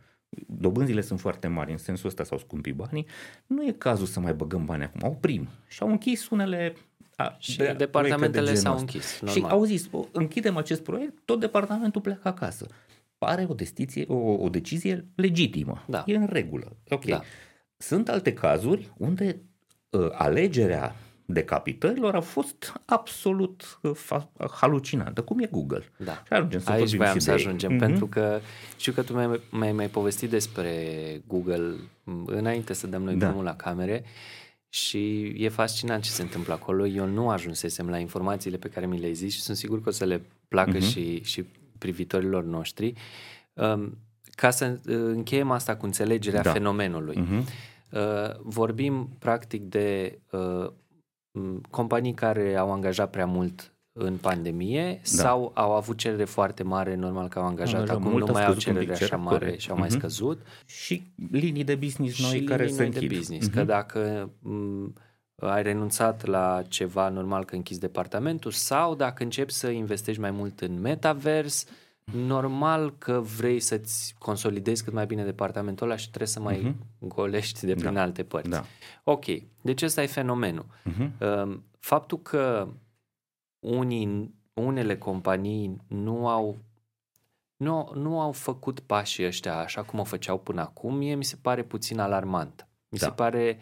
[0.48, 3.06] dobânzile sunt foarte mari, în sensul ăsta s-au scumpit banii,
[3.48, 5.00] nu e cazul să mai băgăm bani acum.
[5.04, 6.74] Au prim și au închis unele
[7.16, 9.20] a, și de, departamentele de s-au închis.
[9.22, 9.44] Normal.
[9.44, 12.68] Și au zis, închidem acest proiect, tot departamentul pleacă acasă.
[13.18, 15.84] Pare o, decizie, o, o decizie legitimă.
[15.88, 16.04] Da.
[16.08, 16.78] E în regulă.
[16.90, 17.06] Ok.
[17.06, 17.22] Da.
[17.86, 19.42] Sunt alte cazuri unde
[19.90, 25.84] uh, alegerea decapitărilor a fost absolut uh, halucinantă, cum e Google.
[25.98, 26.24] Da.
[26.26, 27.80] Și ajungem să Aici voiam să ajungem, mm-hmm.
[27.80, 28.40] pentru că
[28.78, 30.72] știu că tu mi-ai, mi-ai mai povestit despre
[31.28, 31.74] Google
[32.26, 33.26] înainte să dăm noi da.
[33.26, 34.04] drumul la camere
[34.70, 36.88] și e fascinant ce se întâmplă acolo.
[36.88, 39.92] Eu nu ajunsesem la informațiile pe care mi le-ai zis și sunt sigur că o
[39.92, 40.92] să le placă mm-hmm.
[40.92, 41.46] și, și
[41.78, 42.94] privitorilor noștri.
[43.54, 43.98] Um,
[44.36, 46.52] ca să uh, încheiem asta cu înțelegerea da.
[46.52, 47.16] fenomenului.
[47.16, 47.72] Mm-hmm.
[47.94, 50.72] Uh, vorbim practic de uh,
[51.70, 55.00] companii care au angajat prea mult în pandemie da.
[55.04, 58.54] sau au avut cerere foarte mare, normal că au angajat, acum mult, nu mai au
[58.54, 59.60] cerere așa mare corect.
[59.60, 59.80] și au uh-huh.
[59.80, 59.98] mai mhm.
[59.98, 60.42] scăzut.
[60.66, 63.10] Și linii de business noi și care se închid.
[63.10, 63.54] de business, uh-huh.
[63.54, 64.94] că dacă m-
[65.36, 70.62] ai renunțat la ceva, normal că închizi departamentul sau dacă începi să investești mai mult
[70.62, 71.66] în metavers,
[72.12, 77.08] normal că vrei să-ți consolidezi cât mai bine departamentul ăla și trebuie să mai uh-huh.
[77.08, 78.02] golești de prin da.
[78.02, 78.50] alte părți.
[78.50, 78.64] Da.
[79.04, 79.26] Ok,
[79.62, 80.66] deci ăsta e fenomenul.
[80.66, 81.48] Uh-huh.
[81.80, 82.68] Faptul că
[83.60, 86.58] unii, unele companii nu au
[87.56, 91.36] nu, nu au făcut pașii ăștia așa cum o făceau până acum, mie mi se
[91.42, 92.68] pare puțin alarmant.
[92.90, 93.06] Mi da.
[93.06, 93.58] se pare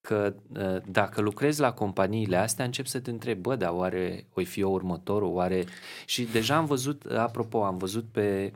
[0.00, 4.40] că ă, dacă lucrezi la companiile astea, încep să te întrebi, bă, dar oare o
[4.40, 5.64] fi eu următorul, oare...
[6.06, 8.52] Și deja am văzut, apropo, am văzut pe,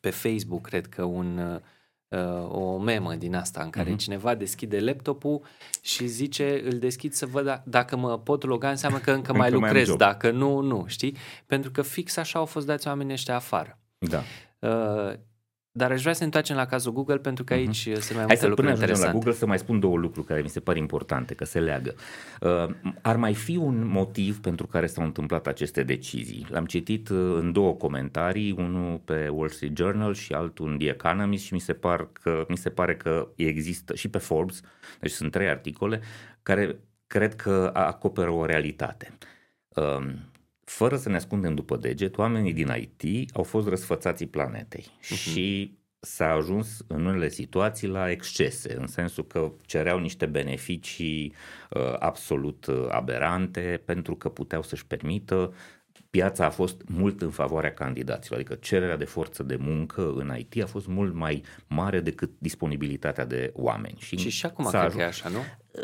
[0.00, 3.98] pe Facebook, cred că un, ă, o memă din asta în care uh-huh.
[3.98, 5.40] cineva deschide laptopul
[5.80, 9.88] și zice, îl deschid să văd dacă mă pot loga, înseamnă că încă mai lucrez,
[9.88, 11.16] mai dacă nu, nu, știi?
[11.46, 13.78] Pentru că fix așa au fost dați oamenii ăștia afară.
[13.98, 14.22] Da.
[14.58, 15.14] Uh,
[15.76, 17.98] dar aș vrea să ne întoarcem la cazul Google pentru că aici uh-huh.
[17.98, 19.06] sunt mai multe Hai lucruri interesante.
[19.06, 21.94] la Google să mai spun două lucruri care mi se par importante, că se leagă.
[22.40, 26.46] Uh, ar mai fi un motiv pentru care s-au întâmplat aceste decizii.
[26.48, 30.88] L-am citit uh, în două comentarii, unul pe Wall Street Journal și altul în The
[30.88, 34.60] Economist și mi se, par că, mi se pare că există și pe Forbes,
[35.00, 36.00] deci sunt trei articole
[36.42, 39.16] care cred că acoperă o realitate.
[39.68, 40.14] Uh,
[40.64, 45.16] fără să ne ascundem după deget, oamenii din IT au fost răsfățații planetei uh-huh.
[45.16, 51.34] și s-a ajuns în unele situații la excese, în sensul că cereau niște beneficii
[51.70, 55.54] uh, absolut uh, aberante pentru că puteau să-și permită
[56.10, 60.62] piața a fost mult în favoarea candidaților, adică cererea de forță de muncă în IT
[60.62, 63.96] a fost mult mai mare decât disponibilitatea de oameni.
[63.98, 64.94] Și, și și acum cred ajuns...
[64.94, 65.38] că e așa, nu?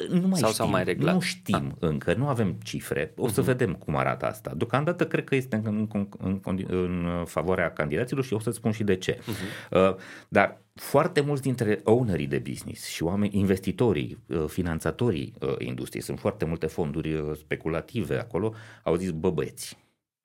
[0.09, 1.15] Nu mai sau, știm, sau mai reglat?
[1.15, 1.77] Nu știm ah.
[1.79, 3.13] încă, nu avem cifre.
[3.17, 3.45] O să uh-huh.
[3.45, 4.53] vedem cum arată asta.
[4.57, 6.09] Deocamdată cred că este în, în,
[6.45, 9.19] în, în favoarea candidaților și o să spun și de ce.
[9.19, 9.71] Uh-huh.
[9.71, 9.95] Uh,
[10.29, 16.19] dar foarte mulți dintre ownerii de business și oameni, investitorii, uh, finanțatorii uh, industriei, sunt
[16.19, 19.79] foarte multe fonduri uh, speculative acolo, au zis, bă băieți,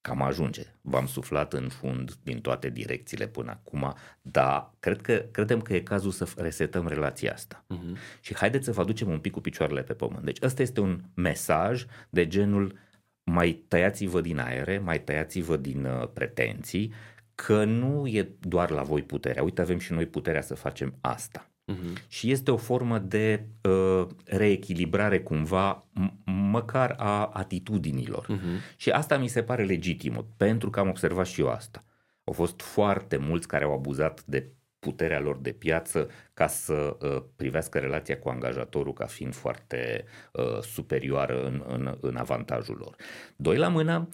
[0.06, 0.64] cam ajunge.
[0.82, 5.80] V-am suflat în fund din toate direcțiile până acum, dar cred că, credem că e
[5.80, 7.66] cazul să resetăm relația asta.
[7.74, 8.20] Uh-huh.
[8.22, 10.24] Și haideți să vă aducem un pic cu picioarele pe pământ.
[10.24, 12.78] Deci ăsta este un mesaj de genul
[13.24, 16.94] mai tăiați-vă din aere, mai tăiați-vă din uh, pretenții,
[17.36, 19.44] că nu e doar la voi puterea.
[19.44, 21.50] Uite, avem și noi puterea să facem asta.
[21.74, 22.08] Uh-huh.
[22.08, 28.26] Și este o formă de uh, reechilibrare cumva, m- măcar a atitudinilor.
[28.26, 28.76] Uh-huh.
[28.76, 31.84] Și asta mi se pare legitimă, pentru că am observat și eu asta.
[32.24, 34.50] Au fost foarte mulți care au abuzat de
[34.80, 40.62] puterea lor de piață ca să uh, privească relația cu angajatorul ca fiind foarte uh,
[40.62, 42.96] superioară în, în, în avantajul lor.
[43.36, 44.10] Doi la mână,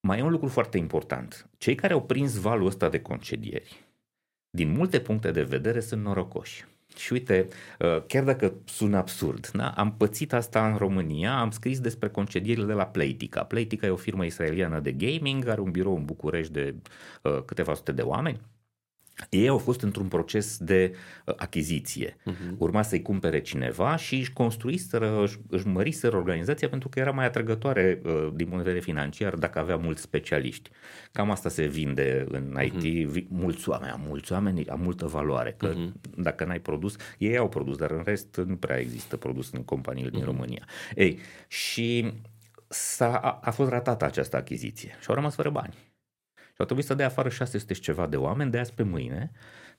[0.00, 1.50] mai e un lucru foarte important.
[1.58, 3.84] Cei care au prins valul ăsta de concedieri,
[4.54, 6.64] din multe puncte de vedere, sunt norocoși.
[6.96, 9.68] Și uite, uh, chiar dacă sună absurd, da?
[9.68, 13.44] am pățit asta în România, am scris despre concedierile de la Playtica.
[13.44, 16.74] Playtica e o firmă israeliană de gaming, are un birou în București de
[17.22, 18.40] uh, câteva sute de oameni
[19.30, 20.94] ei au fost într-un proces de
[21.26, 22.16] uh, achiziție.
[22.16, 22.56] Uh-huh.
[22.58, 28.00] Urma să-i cumpere cineva și își construiseră, își măriseră organizația pentru că era mai atrăgătoare
[28.04, 30.70] uh, din punct de vedere financiar dacă avea mulți specialiști.
[31.12, 32.82] Cam asta se vinde în IT.
[32.82, 33.28] Uh-huh.
[33.28, 35.54] Mulți oameni, mulți oameni, am multă valoare.
[35.58, 36.10] Că uh-huh.
[36.16, 40.08] dacă n-ai produs, ei au produs, dar în rest nu prea există produs în companiile
[40.08, 40.12] uh-huh.
[40.12, 40.66] din România.
[40.94, 42.12] Ei, și
[42.68, 45.74] s-a, a, a fost ratată această achiziție și au rămas fără bani
[46.58, 49.30] au trebuit să dea afară 600 și ceva de oameni de azi pe mâine,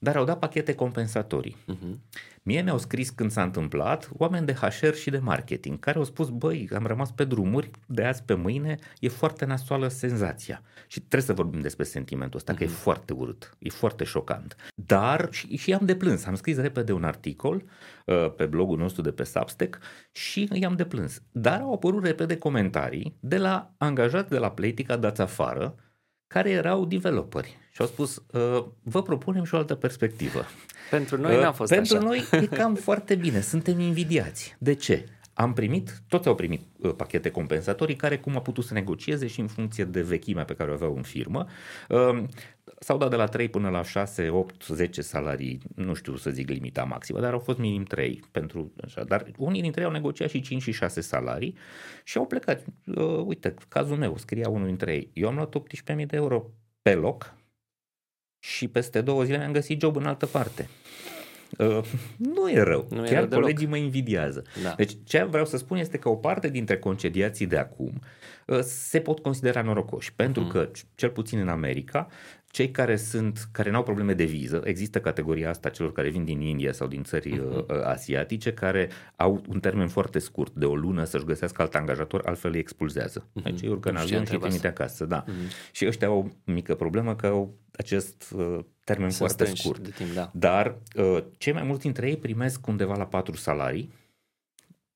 [0.03, 1.55] dar au dat pachete compensatorii.
[1.55, 1.97] Uh-huh.
[2.41, 6.29] Mie mi-au scris când s-a întâmplat oameni de HR și de marketing care au spus,
[6.29, 10.61] băi, am rămas pe drumuri, de azi pe mâine e foarte nasoală senzația.
[10.87, 12.57] Și trebuie să vorbim despre sentimentul ăsta, uh-huh.
[12.57, 14.55] că e foarte urât, e foarte șocant.
[14.75, 17.63] Dar și, și am deplâns, am scris repede un articol
[18.05, 19.79] uh, pe blogul nostru de pe Substack
[20.11, 21.21] și i-am deplâns.
[21.31, 25.75] Dar au apărut repede comentarii de la angajați de la Playtica dați afară,
[26.33, 30.45] care erau developeri și au spus, uh, vă propunem și o altă perspectivă.
[30.89, 32.05] Pentru noi n-a fost Pentru așa.
[32.05, 34.55] noi e cam foarte bine, suntem invidiați.
[34.59, 35.05] De ce?
[35.33, 39.39] Am primit, toți au primit uh, pachete compensatorii care cum a putut să negocieze și
[39.39, 41.45] în funcție de vechimea pe care o aveau în firmă.
[41.89, 42.23] Uh,
[42.79, 46.49] s-au dat de la 3 până la 6, 8, 10 salarii, nu știu să zic
[46.49, 49.03] limita maximă, dar au fost minim 3 pentru așa.
[49.03, 51.57] Dar unii dintre ei au negociat și 5 și 6 salarii
[52.03, 52.65] și au plecat.
[52.85, 55.09] Uh, uite, cazul meu, scria unul dintre ei.
[55.13, 55.55] Eu am luat
[55.95, 56.45] 18.000 de euro
[56.81, 57.33] pe loc
[58.39, 60.69] și peste două zile mi-am găsit job în altă parte.
[61.57, 61.79] Uh,
[62.17, 62.87] nu e rău.
[62.89, 63.69] Nu Chiar e rău colegii deloc.
[63.69, 64.43] mă invidiază.
[64.63, 64.73] Da.
[64.77, 68.01] Deci ce vreau să spun este că o parte dintre concediații de acum
[68.45, 70.51] uh, se pot considera norocoși, pentru uh-huh.
[70.51, 72.07] că, cel puțin în America,
[72.53, 76.23] cei care sunt, care nu au probleme de viză, există categoria asta celor care vin
[76.23, 77.83] din India sau din țări uh-huh.
[77.83, 82.51] asiatice, care au un termen foarte scurt, de o lună, să-și găsească alt angajator, altfel
[82.51, 83.25] îi expulzează.
[83.25, 83.43] Uh-huh.
[83.43, 85.05] Deci îi urcă în avion și îi trimite acasă.
[85.05, 85.23] Da.
[85.23, 85.71] Uh-huh.
[85.71, 89.79] Și ăștia au o mică problemă că au acest uh, termen Să foarte scurt.
[89.79, 90.31] De timp, da.
[90.33, 93.93] Dar uh, cei mai mulți dintre ei primesc undeva la patru salarii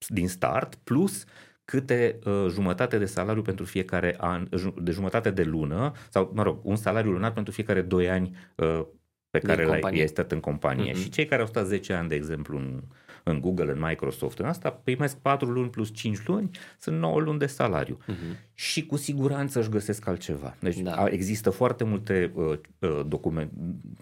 [0.08, 1.26] din start, plus
[1.70, 4.48] câte uh, jumătate de salariu pentru fiecare an,
[4.82, 8.86] de jumătate de lună, sau, mă rog, un salariu lunar pentru fiecare doi ani uh,
[9.30, 10.92] pe care l-ai stat în companie.
[10.92, 10.98] Uh-huh.
[10.98, 12.82] Și cei care au stat 10 ani, de exemplu, în,
[13.24, 16.50] în Google, în Microsoft, în asta, primesc 4 luni plus 5 luni,
[16.80, 17.98] sunt 9 luni de salariu.
[18.04, 18.54] Uh-huh.
[18.54, 20.56] Și cu siguranță își găsesc altceva.
[20.60, 21.06] Deci da.
[21.10, 23.52] există foarte multe, uh, uh, document,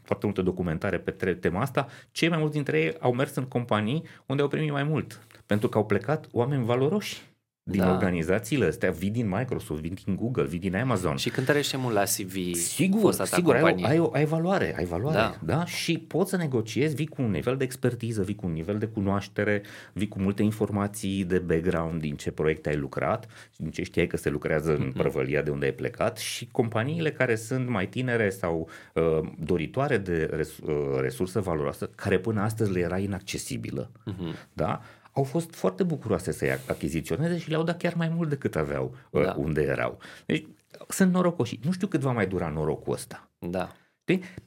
[0.03, 1.87] foarte multe documentare pe tema asta.
[2.11, 5.69] Cei mai mulți dintre ei au mers în companii unde au primit mai mult, pentru
[5.69, 7.33] că au plecat oameni valoroși
[7.67, 7.91] din da.
[7.91, 11.15] organizațiile astea, vii din Microsoft, vii din Google, vii din Amazon.
[11.15, 15.37] Și cântărește mult la CV Sigur, sigur, ai, ai, ai valoare, ai valoare, da.
[15.43, 15.65] da?
[15.65, 18.85] Și poți să negociezi, vii cu un nivel de expertiză, vii cu un nivel de
[18.85, 19.61] cunoaștere,
[19.93, 24.17] vii cu multe informații de background din ce proiecte ai lucrat, din ce știai că
[24.17, 24.97] se lucrează în mm-hmm.
[24.97, 30.29] prăvălia de unde ai plecat și companiile care sunt mai tinere sau uh, doritoare de
[30.31, 34.53] res, uh, resursă valoroasă, care până astăzi le era inaccesibilă, mm-hmm.
[34.53, 34.81] da?
[35.15, 39.23] Au fost foarte bucuroase să-i achiziționeze și le-au dat chiar mai mult decât aveau uh,
[39.23, 39.35] da.
[39.37, 39.99] unde erau.
[40.25, 40.47] Deci
[40.89, 41.59] sunt norocoși.
[41.63, 43.29] Nu știu cât va mai dura norocul ăsta.
[43.39, 43.75] Da.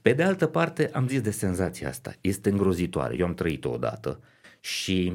[0.02, 2.14] Pe de altă parte, am zis de senzația asta.
[2.20, 3.16] Este îngrozitoare.
[3.16, 4.20] Eu am trăit-o odată
[4.60, 5.12] și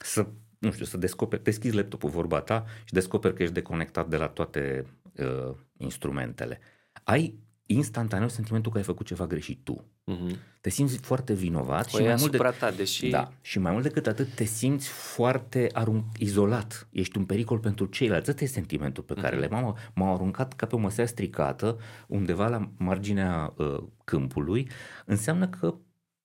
[0.00, 0.26] să,
[0.58, 4.26] nu știu, să descoperi, deschizi laptopul vorba ta și descoperi că ești deconectat de la
[4.26, 6.60] toate uh, instrumentele.
[7.02, 9.84] Ai instantaneu sentimentul că ai făcut ceva greșit tu.
[10.12, 10.36] Uh-huh.
[10.60, 12.38] Te simți foarte vinovat și mai, mult de...
[12.58, 13.08] ta, deși...
[13.08, 16.04] da, și mai mult decât atât te simți foarte arun...
[16.18, 16.88] izolat.
[16.90, 18.30] Ești un pericol pentru ceilalți.
[18.30, 19.40] Ăsta e sentimentul pe care uh-huh.
[19.40, 24.68] le m-au, m-au aruncat ca pe o măsea stricată undeva la marginea uh, câmpului.
[25.04, 25.74] Înseamnă că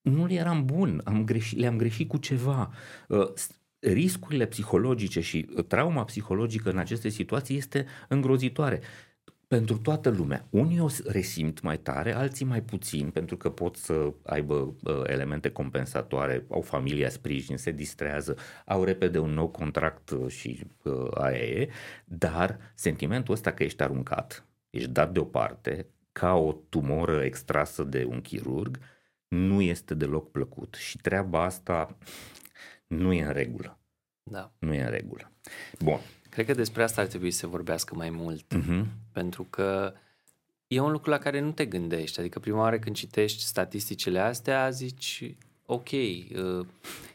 [0.00, 2.70] nu le eram bun, am greșit, le-am greșit cu ceva.
[3.08, 3.32] Uh,
[3.80, 8.80] riscurile psihologice și uh, trauma psihologică în aceste situații este îngrozitoare
[9.48, 10.46] pentru toată lumea.
[10.50, 15.50] Unii o resimt mai tare, alții mai puțin, pentru că pot să aibă uh, elemente
[15.50, 21.42] compensatoare, au familia sprijin, se distrează, au repede un nou contract uh, și uh, aia
[21.42, 21.68] e,
[22.04, 28.20] dar sentimentul ăsta că ești aruncat, ești dat deoparte, ca o tumoră extrasă de un
[28.20, 28.78] chirurg,
[29.28, 31.96] nu este deloc plăcut și treaba asta
[32.86, 33.78] nu e în regulă.
[34.22, 34.52] Da.
[34.58, 35.32] Nu e în regulă.
[35.78, 35.98] Bun.
[36.38, 38.84] Cred că despre asta ar trebui să vorbească mai mult, uh-huh.
[39.12, 39.92] pentru că
[40.66, 42.20] e un lucru la care nu te gândești.
[42.20, 46.66] Adică prima oară când citești statisticile astea, zici, ok, uh,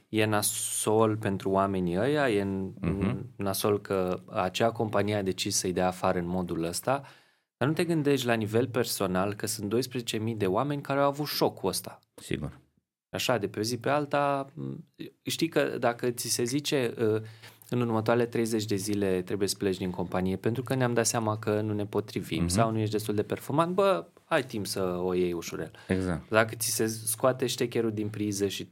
[0.10, 3.16] e nasol pentru oamenii ăia, e uh-huh.
[3.36, 7.04] nasol că acea companie a decis să-i dea afară în modul ăsta,
[7.58, 9.76] dar nu te gândești la nivel personal că sunt
[10.34, 12.00] 12.000 de oameni care au avut șocul ăsta.
[12.16, 12.60] Sigur.
[13.10, 14.54] Așa, de pe o zi pe alta,
[15.22, 17.22] știi că dacă ți se zice uh,
[17.82, 21.38] în următoarele 30 de zile trebuie să pleci din companie pentru că ne-am dat seama
[21.38, 22.50] că nu ne potrivim uh-huh.
[22.50, 25.72] sau nu ești destul de performant, bă, ai timp să o iei ușurel.
[25.88, 26.30] Exact.
[26.30, 28.68] Dacă ți se scoate ștecherul din priză și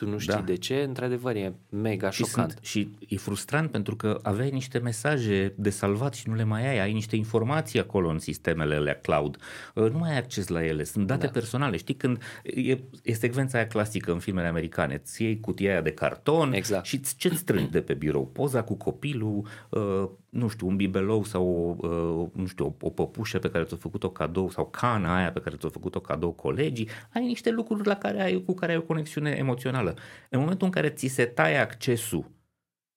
[0.00, 0.40] tu nu știi da.
[0.40, 2.50] de ce, într-adevăr e mega și șocant.
[2.50, 6.68] Sunt, și e frustrant pentru că aveai niște mesaje de salvat și nu le mai
[6.68, 9.36] ai, ai niște informații acolo în sistemele alea cloud,
[9.74, 11.32] uh, nu mai ai acces la ele, sunt date da.
[11.32, 11.76] personale.
[11.76, 15.92] Știi când e, e secvența aia clasică în filmele americane, îți iei cutia aia de
[15.92, 16.84] carton exact.
[16.84, 18.26] și ce-ți strângi de pe birou?
[18.26, 23.38] Poza cu copilul, uh, nu știu, un bibelou sau, uh, nu știu, o, o păpușă
[23.38, 27.26] pe care ți-a făcut-o cadou sau cana aia pe care ți-a făcut-o cadou colegii, ai
[27.26, 29.89] niște lucruri la care ai, cu care ai o conexiune emoțională.
[30.30, 32.30] În momentul în care ți se taie accesul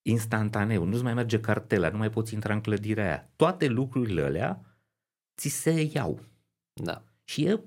[0.01, 4.77] instantaneu, nu-ți mai merge cartela, nu mai poți intra în clădirea aia, toate lucrurile alea
[5.37, 6.19] ți se iau.
[6.73, 7.03] Da.
[7.23, 7.59] Și e,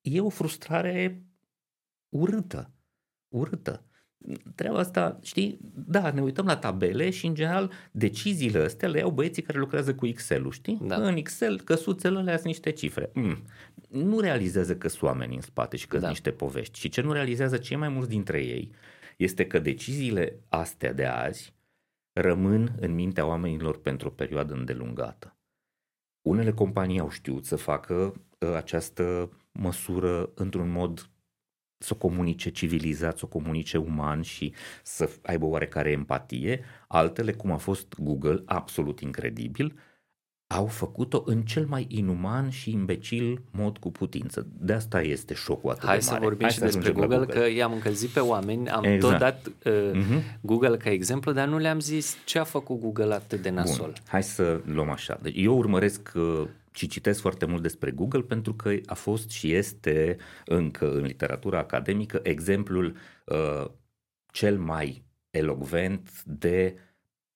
[0.00, 1.22] e o frustrare
[2.08, 2.70] urâtă.
[3.28, 3.84] Urâtă
[4.54, 9.10] treaba asta, știi, da, ne uităm la tabele și în general deciziile astea le iau
[9.10, 10.78] băieții care lucrează cu Excel-ul, știi?
[10.82, 10.96] Da.
[10.96, 13.10] În Excel căsuțele alea sunt niște cifre.
[13.14, 13.42] Mm.
[13.94, 15.98] Nu realizează că sunt oameni în spate și că da.
[15.98, 16.78] sunt niște povești.
[16.78, 18.70] Și ce nu realizează cei mai mulți dintre ei
[19.16, 21.54] este că deciziile astea de azi
[22.12, 25.36] rămân în mintea oamenilor pentru o perioadă îndelungată.
[26.22, 27.94] Unele companii au știut să facă
[28.38, 31.08] uh, această măsură într-un mod
[31.78, 36.64] să o comunice civilizat, să o comunice uman și să aibă oarecare empatie.
[36.88, 39.78] Altele, cum a fost Google, absolut incredibil,
[40.46, 44.46] au făcut-o în cel mai inuman și imbecil mod cu putință.
[44.58, 46.16] De asta este șocul atât Hai de mare.
[46.16, 49.00] să vorbim Hai și despre Google, Google, că i-am încălzit pe oameni, am exact.
[49.00, 50.40] tot dat uh, uh-huh.
[50.40, 53.84] Google ca exemplu, dar nu le-am zis ce a făcut Google atât de nasol.
[53.84, 53.94] Bun.
[54.06, 55.18] Hai să luăm așa.
[55.22, 59.52] Deci eu urmăresc uh, și citesc foarte mult despre Google pentru că a fost și
[59.52, 63.70] este încă în literatura academică exemplul uh,
[64.32, 66.76] cel mai elogvent de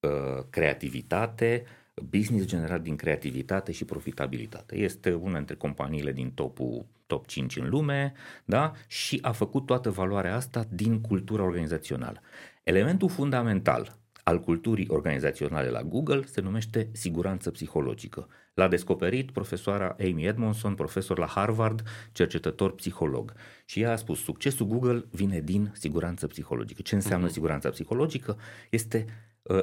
[0.01, 1.65] uh, creativitate,
[2.11, 4.77] business generat din creativitate și profitabilitate.
[4.77, 8.13] Este una dintre companiile din topul top 5 în lume,
[8.45, 8.73] da?
[8.87, 12.21] Și a făcut toată valoarea asta din cultura organizațională.
[12.63, 18.29] Elementul fundamental al culturii organizaționale la Google se numește siguranță psihologică.
[18.55, 21.83] L-a descoperit profesoara Amy Edmondson, profesor la Harvard,
[22.13, 23.33] cercetător psiholog.
[23.65, 26.83] Și ea a spus, succesul Google vine din siguranță psihologică.
[26.83, 27.33] Ce înseamnă uh-huh.
[27.33, 28.39] siguranța psihologică?
[28.71, 29.13] Este uh,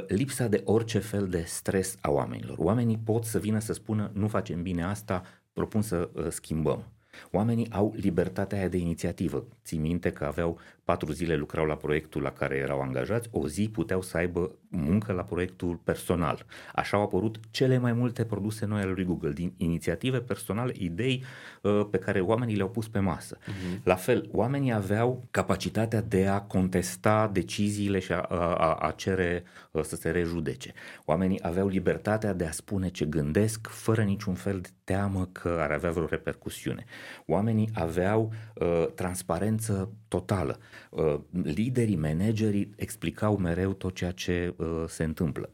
[0.07, 2.57] lipsa de orice fel de stres a oamenilor.
[2.57, 6.83] Oamenii pot să vină să spună, nu facem bine asta, propun să uh, schimbăm.
[7.31, 9.47] Oamenii au libertatea aia de inițiativă.
[9.63, 13.69] Ții minte că aveau patru zile lucrau la proiectul la care erau angajați, o zi
[13.69, 16.45] puteau să aibă muncă la proiectul personal.
[16.73, 21.23] Așa au apărut cele mai multe produse noi ale lui Google, din inițiative personale, idei
[21.61, 23.37] uh, pe care oamenii le-au pus pe masă.
[23.37, 23.83] Uh-huh.
[23.83, 29.83] La fel, oamenii aveau capacitatea de a contesta deciziile și a, a, a cere uh,
[29.83, 30.73] să se rejudece.
[31.05, 35.71] Oamenii aveau libertatea de a spune ce gândesc fără niciun fel de teamă că ar
[35.71, 36.85] avea vreo repercusiune.
[37.25, 40.59] Oamenii aveau uh, transparență totală.
[40.89, 45.49] Uh, liderii, managerii explicau mereu tot ceea ce uh, se întâmplă.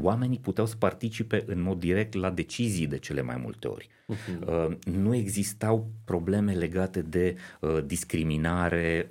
[0.00, 3.88] Oamenii puteau să participe în mod direct la decizii de cele mai multe ori.
[3.88, 4.78] Uh-huh.
[4.84, 7.36] Nu existau probleme legate de
[7.84, 9.08] discriminare,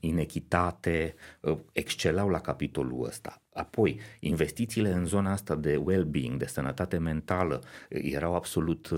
[0.00, 1.14] inechitate,
[1.72, 3.42] excelau la capitolul ăsta.
[3.52, 8.90] Apoi, investițiile în zona asta de well-being, de sănătate mentală, erau absolut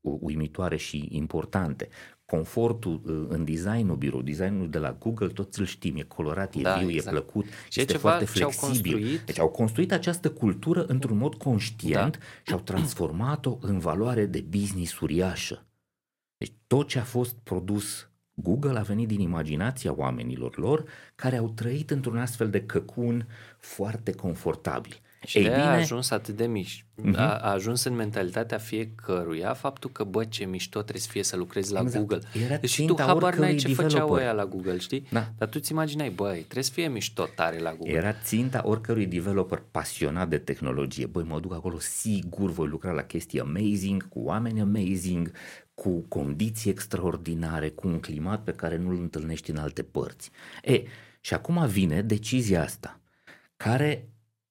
[0.00, 1.88] uimitoare și importante
[2.30, 6.60] confortul uh, în designul birou, designul de la Google, toți îl știm, e colorat, e
[6.60, 7.16] da, viu, exact.
[7.16, 8.60] e plăcut, și este foarte flexibil.
[8.60, 9.20] Au construit...
[9.20, 12.24] Deci au construit această cultură într-un mod conștient da.
[12.46, 15.66] și au transformat-o în valoare de business uriașă.
[16.36, 21.48] Deci tot ce a fost produs Google a venit din imaginația oamenilor lor care au
[21.48, 23.26] trăit într-un astfel de căcun
[23.58, 25.00] foarte confortabil.
[25.26, 25.62] Și Ei de bine...
[25.62, 26.84] a ajuns atât de mici.
[27.02, 27.14] Uh-huh.
[27.14, 31.36] A, a ajuns în mentalitatea fiecăruia faptul că, bă, ce mișto trebuie să fie să
[31.36, 32.06] lucrezi la exact.
[32.06, 32.28] Google.
[32.44, 33.90] Era deci tu habar n-ai ce developer.
[33.90, 35.06] făceau ăia la Google, știi?
[35.10, 35.32] Da.
[35.38, 37.94] Dar tu ți imaginai, băi, trebuie să fie mișto tare la Google.
[37.94, 41.06] Era ținta oricărui developer pasionat de tehnologie.
[41.06, 45.32] Băi, mă duc acolo, sigur voi lucra la chestii amazing, cu oameni amazing,
[45.74, 50.30] cu condiții extraordinare, cu un climat pe care nu-l întâlnești în alte părți.
[50.62, 50.82] E,
[51.20, 53.00] și acum vine decizia asta,
[53.56, 54.08] care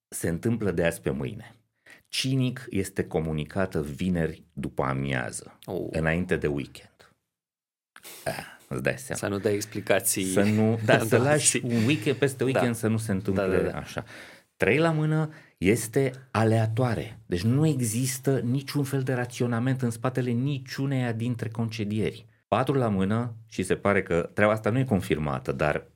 [0.08, 1.54] se întâmplă de azi pe mâine.
[2.08, 5.86] Cinic este comunicată vineri după amiază, oh.
[5.90, 7.12] înainte de weekend.
[8.24, 9.20] Ah, îți dai seama.
[9.20, 10.24] Să nu dai explicații.
[10.24, 12.72] Să nu, da, să lași un weekend peste weekend da.
[12.72, 13.78] să nu se întâmple da, da, da.
[13.78, 14.04] așa.
[14.56, 17.18] Trei la mână este aleatoare.
[17.26, 22.26] Deci nu există niciun fel de raționament în spatele niciuneia dintre concedieri.
[22.48, 25.86] Patru la mână și se pare că treaba asta nu e confirmată, dar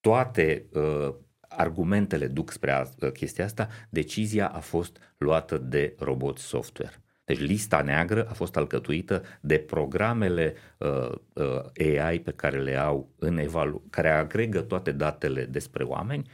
[0.00, 1.14] toate uh,
[1.56, 7.04] argumentele duc spre uh, chestia asta, decizia a fost luată de robot software.
[7.24, 13.14] Deci lista neagră a fost alcătuită de programele uh, uh, AI pe care le au
[13.18, 16.30] în evalu- care agregă toate datele despre oameni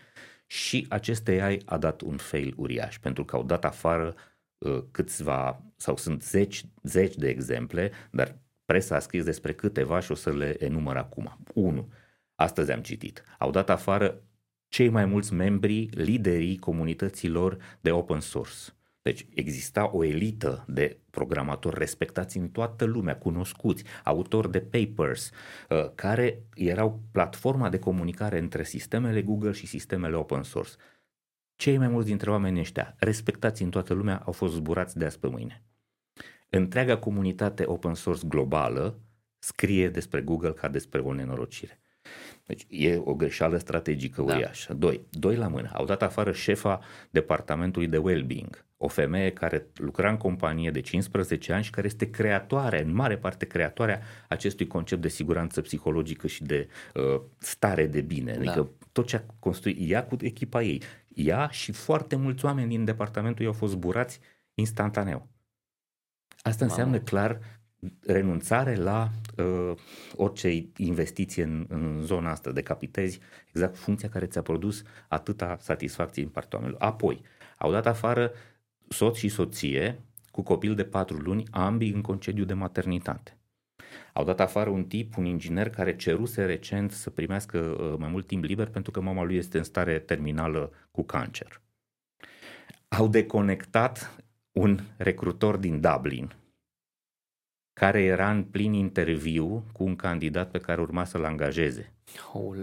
[0.47, 4.15] și acest AI a dat un fail uriaș pentru că au dat afară
[4.59, 10.13] uh, câțiva sau sunt zeci, zeci de exemple, dar presa a scris despre câteva și
[10.13, 11.39] o să le enumăr acum.
[11.55, 11.93] 1.
[12.35, 13.23] Astăzi am citit.
[13.39, 14.23] Au dat afară
[14.71, 18.55] cei mai mulți membri, liderii comunităților de open source.
[19.03, 25.31] Deci exista o elită de programatori respectați în toată lumea, cunoscuți, autori de papers,
[25.69, 30.73] uh, care erau platforma de comunicare între sistemele Google și sistemele open source.
[31.57, 35.19] Cei mai mulți dintre oamenii ăștia, respectați în toată lumea, au fost zburați de azi
[35.19, 35.65] pe mâine.
[36.49, 39.01] Întreaga comunitate open source globală
[39.39, 41.81] scrie despre Google ca despre o nenorocire.
[42.47, 44.35] Deci e o greșeală strategică da.
[44.35, 44.75] uriașă.
[44.75, 45.71] Doi, doi la mână.
[45.73, 46.81] Au dat afară șefa
[47.11, 52.11] departamentului de well-being, o femeie care lucra în companie de 15 ani și care este
[52.11, 58.01] creatoare, în mare parte creatoarea acestui concept de siguranță psihologică și de uh, stare de
[58.01, 58.33] bine.
[58.33, 58.39] Da.
[58.39, 60.83] Adică tot ce a construit ea cu echipa ei.
[61.15, 64.21] Ea și foarte mulți oameni din departamentul ei au fost zburați
[64.55, 65.29] instantaneu.
[66.43, 67.05] Asta înseamnă Mamă.
[67.05, 67.41] clar
[68.07, 69.77] renunțare la uh,
[70.17, 76.23] orice investiție în, în zona asta, de capitezi exact funcția care ți-a produs atâta satisfacție
[76.23, 76.87] în partea oamenilor.
[76.87, 77.21] Apoi,
[77.59, 78.33] au dat afară
[78.89, 80.01] soț și soție
[80.31, 83.35] cu copil de patru luni, ambii în concediu de maternitate.
[84.13, 88.27] Au dat afară un tip, un inginer care ceruse recent să primească uh, mai mult
[88.27, 91.61] timp liber pentru că mama lui este în stare terminală cu cancer.
[92.89, 94.17] Au deconectat
[94.53, 96.35] un recrutor din Dublin,
[97.81, 101.93] care era în plin interviu cu un candidat pe care urma să-l angajeze.
[102.33, 102.57] Oh,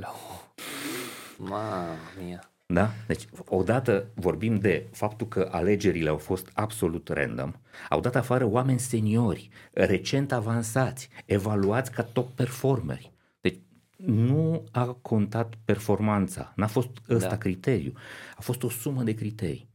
[1.38, 2.52] Mamma mia.
[2.66, 2.92] Da?
[3.08, 7.52] Deci, odată vorbim de faptul că alegerile au fost absolut random,
[7.90, 13.12] au dat afară oameni seniori, recent avansați, evaluați ca top performeri.
[13.42, 13.60] Deci,
[13.96, 17.38] nu a contat performanța, n-a fost ăsta da.
[17.38, 17.94] criteriu,
[18.36, 19.70] a fost o sumă de criterii.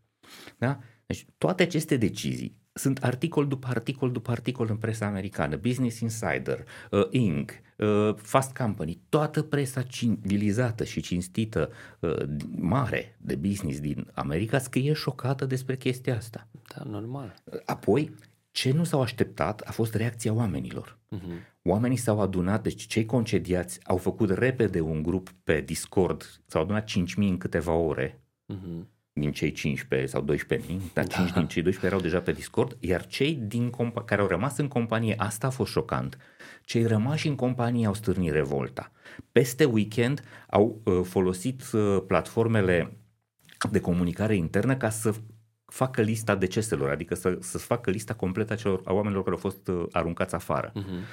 [0.58, 0.78] Da?
[1.06, 6.64] Deci, toate aceste decizii sunt articol după articol după articol în presa americană, Business Insider,
[6.90, 11.70] uh, Inc., uh, Fast Company, toată presa civilizată și cinstită
[12.00, 12.22] uh,
[12.56, 16.48] mare de business din America scrie șocată despre chestia asta.
[16.76, 17.34] Da, normal.
[17.64, 18.14] Apoi,
[18.50, 20.98] ce nu s-au așteptat a fost reacția oamenilor.
[21.16, 21.50] Uh-huh.
[21.62, 26.90] Oamenii s-au adunat, deci cei concediați au făcut repede un grup pe Discord, s-au adunat
[26.90, 28.20] 5.000 în câteva ore.
[28.54, 31.14] Uh-huh din cei 15 sau 12 mii, dar da.
[31.16, 34.56] 5 din cei 12 erau deja pe Discord, iar cei din compa- care au rămas
[34.58, 36.18] în companie, asta a fost șocant,
[36.64, 38.92] cei rămași în companie au stârnit revolta.
[39.32, 42.96] Peste weekend au uh, folosit uh, platformele
[43.70, 45.14] de comunicare internă ca să
[45.64, 49.40] facă lista deceselor, adică să, să facă lista completă a, celor, a oamenilor care au
[49.40, 50.72] fost uh, aruncați afară.
[50.72, 51.06] Uh-huh.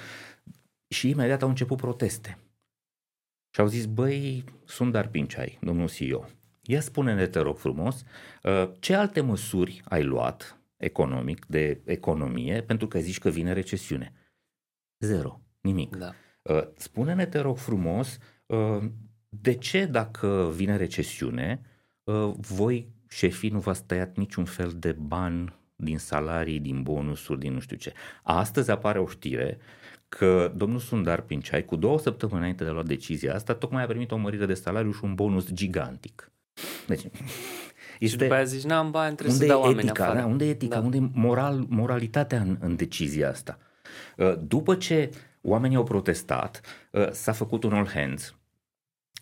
[0.88, 2.38] Și imediat au început proteste.
[3.54, 6.26] Și au zis, băi, sunt dar pinciai, domnul CEO
[6.70, 8.04] Ia spune-ne, te rog frumos,
[8.44, 14.14] uh, ce alte măsuri ai luat economic, de economie, pentru că zici că vine recesiune?
[15.00, 15.96] Zero, nimic.
[15.96, 16.14] Da.
[16.42, 18.84] Uh, spune-ne, te rog frumos, uh,
[19.30, 21.62] de ce dacă vine recesiune,
[22.38, 27.60] voi, șefii, nu v-ați tăiat niciun fel de bani din salarii, din bonusuri, din nu
[27.60, 27.94] știu ce.
[28.24, 29.58] Astăzi apare o știre
[30.10, 33.88] că domnul Sundar Pinciai, cu două săptămâni înainte de a lua decizia asta, tocmai a
[33.88, 36.32] primit o mărire de salariu și un bonus gigantic.
[36.88, 37.04] Deci,
[38.00, 40.20] este, și după aia zici, n-am bani, trebuie unde să dau oameni etica, afară.
[40.20, 40.82] Da, unde e etica, da.
[40.82, 43.58] unde e moral, moralitatea în, în decizia asta?
[44.18, 45.10] Uh, după ce
[45.42, 48.34] oamenii au protestat, uh, s-a făcut un all hands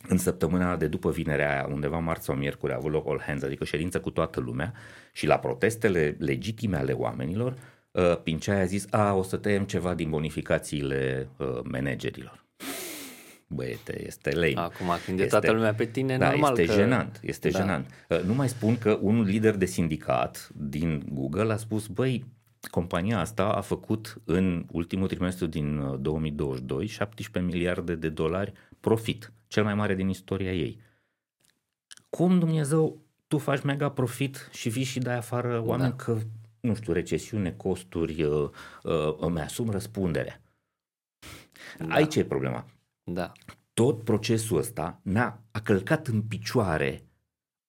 [0.07, 3.43] în săptămâna de după vinerea aia, undeva marți sau miercuri, a avut loc all hands,
[3.43, 4.73] adică ședință cu toată lumea
[5.11, 7.53] și la protestele legitime ale oamenilor,
[7.91, 12.45] uh, Pincea a zis, a, o să tăiem ceva din bonificațiile uh, managerilor.
[13.48, 14.54] Băiete, este lame.
[14.56, 16.80] Acum, când este, e toată lumea pe tine, da, normal este că...
[16.82, 17.60] jenant, este da.
[17.60, 18.06] jenant.
[18.10, 22.26] Uh, nu mai spun că un lider de sindicat din Google a spus, băi,
[22.72, 29.32] compania asta a făcut în ultimul trimestru din 2022 uh, 17 miliarde de dolari profit,
[29.48, 30.80] cel mai mare din istoria ei.
[32.10, 35.95] Cum Dumnezeu tu faci mega profit și vii și dai afară oameni da.
[35.95, 36.18] că,
[36.60, 38.50] nu știu, recesiune, costuri, uh,
[38.84, 40.41] uh, îmi asum răspunderea.
[41.78, 41.93] Da.
[41.93, 42.66] Aici e problema.
[43.10, 43.32] Da.
[43.74, 47.08] Tot procesul ăsta n-a a călcat în picioare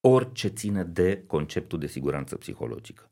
[0.00, 3.10] orice ține de conceptul de siguranță psihologică.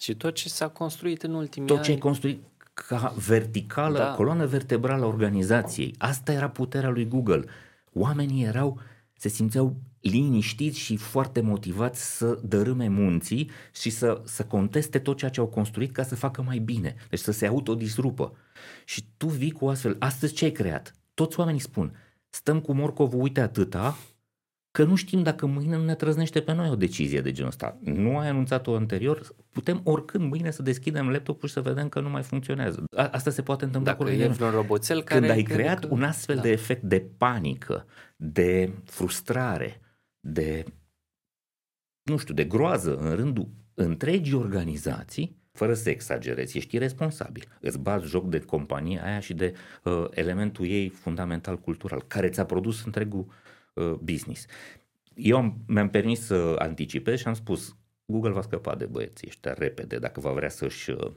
[0.00, 1.86] Și tot ce s-a construit în ultimii tot ani.
[1.86, 2.42] ce ai construit
[2.72, 4.14] ca verticală, da.
[4.14, 5.94] coloană vertebrală a organizației.
[5.98, 7.44] Asta era puterea lui Google.
[7.92, 8.80] Oamenii erau,
[9.16, 15.30] se simțeau liniștiți și foarte motivați să dărâme munții și să, să conteste tot ceea
[15.30, 16.94] ce au construit ca să facă mai bine.
[17.10, 18.36] Deci să se autodisrupă.
[18.84, 20.97] Și tu vii cu astfel, astăzi ce ai creat?
[21.18, 21.96] Toți oamenii spun,
[22.28, 23.96] stăm cu morcovul, uite atâta,
[24.70, 27.78] că nu știm dacă mâine nu ne trăznește pe noi o decizie de genul ăsta.
[27.80, 32.08] Nu ai anunțat-o anterior, putem oricând mâine să deschidem laptopul și să vedem că nu
[32.08, 32.84] mai funcționează.
[32.96, 35.20] Asta se poate întâmpla dacă e vreun roboțel care...
[35.20, 35.88] Când ai creat că...
[35.90, 36.42] un astfel da.
[36.42, 39.80] de efect de panică, de frustrare,
[40.20, 40.64] de,
[42.02, 47.44] nu știu, de groază în rândul întregii organizații, fără să exagerezi, ești responsabil.
[47.60, 49.54] Îți bați joc de compania aia și de
[49.84, 53.26] uh, elementul ei fundamental cultural, care ți-a produs întregul
[53.74, 54.46] uh, business.
[55.14, 59.52] Eu am, mi-am permis să anticipez și am spus, Google va scăpa de băieții ăștia
[59.52, 61.12] repede dacă va vrea să-și uh,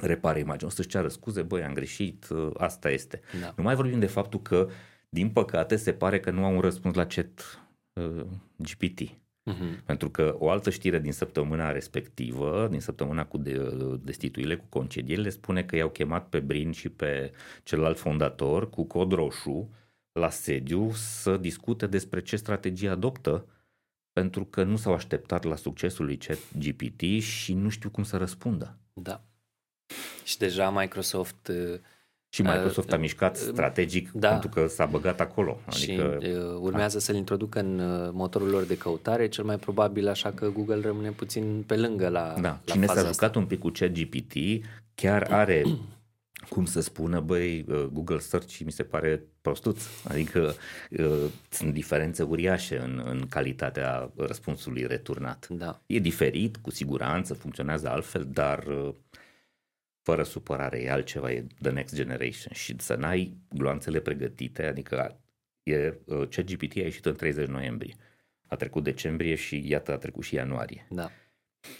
[0.00, 3.20] repare imaginea, să-și ceară scuze, băi, am greșit, uh, asta este.
[3.40, 3.52] Da.
[3.56, 4.68] Nu mai vorbim de faptul că,
[5.08, 7.60] din păcate, se pare că nu au un răspuns la chat
[7.92, 8.26] uh,
[8.56, 9.23] GPT.
[9.52, 9.84] Uh-huh.
[9.84, 13.58] Pentru că o altă știre din săptămâna respectivă, din săptămâna cu de,
[14.02, 17.32] destituirile, cu concedierile, spune că i-au chemat pe Brin și pe
[17.62, 19.70] celălalt fondator cu cod roșu
[20.12, 23.46] la sediu să discute despre ce strategie adoptă
[24.12, 26.18] pentru că nu s-au așteptat la succesul lui
[26.58, 28.78] GPT și nu știu cum să răspundă.
[28.92, 29.24] Da.
[30.24, 31.80] Și deja Microsoft uh,
[32.34, 34.28] și Microsoft a mișcat strategic da.
[34.28, 35.60] pentru că s-a băgat acolo.
[35.64, 36.18] Adică...
[36.22, 36.28] Și
[36.60, 37.80] urmează să-l introducă în
[38.12, 42.34] motorul lor de căutare, cel mai probabil așa că Google rămâne puțin pe lângă la
[42.40, 43.38] Da, la cine s-a jucat asta.
[43.38, 44.32] un pic cu ChatGPT
[44.94, 45.62] chiar are
[46.48, 49.82] cum să spună, băi, Google Search mi se pare prostuț.
[50.08, 50.54] Adică
[51.48, 55.46] sunt diferențe uriașe în, în calitatea răspunsului returnat.
[55.50, 55.80] Da.
[55.86, 58.64] E diferit, cu siguranță, funcționează altfel, dar
[60.04, 65.20] fără supărare, e altceva, e the next generation și să n-ai gloanțele pregătite, adică
[65.62, 67.94] e, uh, ChatGPT a ieșit în 30 noiembrie,
[68.46, 70.86] a trecut decembrie și iată a trecut și ianuarie.
[70.90, 71.10] Da.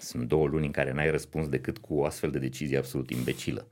[0.01, 3.69] Sunt două luni în care n-ai răspuns decât cu o astfel de decizie absolut imbecilă.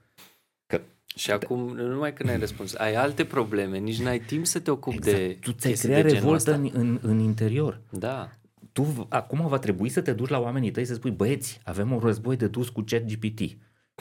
[0.66, 0.80] Că
[1.16, 4.70] și acum, nu numai că n-ai răspuns, ai alte probleme, nici n-ai timp să te
[4.70, 5.16] ocupi exact.
[5.16, 7.80] de Tu ți-ai creat revoltă în, în, în interior.
[7.90, 8.30] Da.
[8.72, 11.98] Tu acum va trebui să te duci la oamenii tăi să spui, băieți, avem un
[11.98, 13.56] război de dus cu ChatGPT.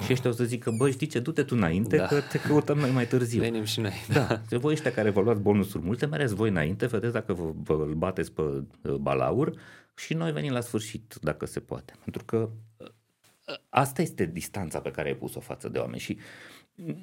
[0.06, 2.06] Și ăștia o să zică, băi, știi ce, du-te tu înainte, da.
[2.06, 3.42] că te căutăm noi mai târziu.
[3.42, 3.94] Venim și noi.
[4.14, 4.58] Da, da.
[4.58, 7.94] voi ăștia care vă luați bonusuri multe, mereți voi înainte, vedeți dacă vă, vă îl
[7.94, 9.60] bateți pe uh, balaur
[9.96, 11.94] și noi venim la sfârșit, dacă se poate.
[12.04, 12.88] Pentru că uh,
[13.70, 16.18] asta este distanța pe care ai pus-o față de oameni și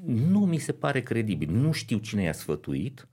[0.05, 1.51] nu mi se pare credibil.
[1.51, 3.09] Nu știu cine i-a sfătuit,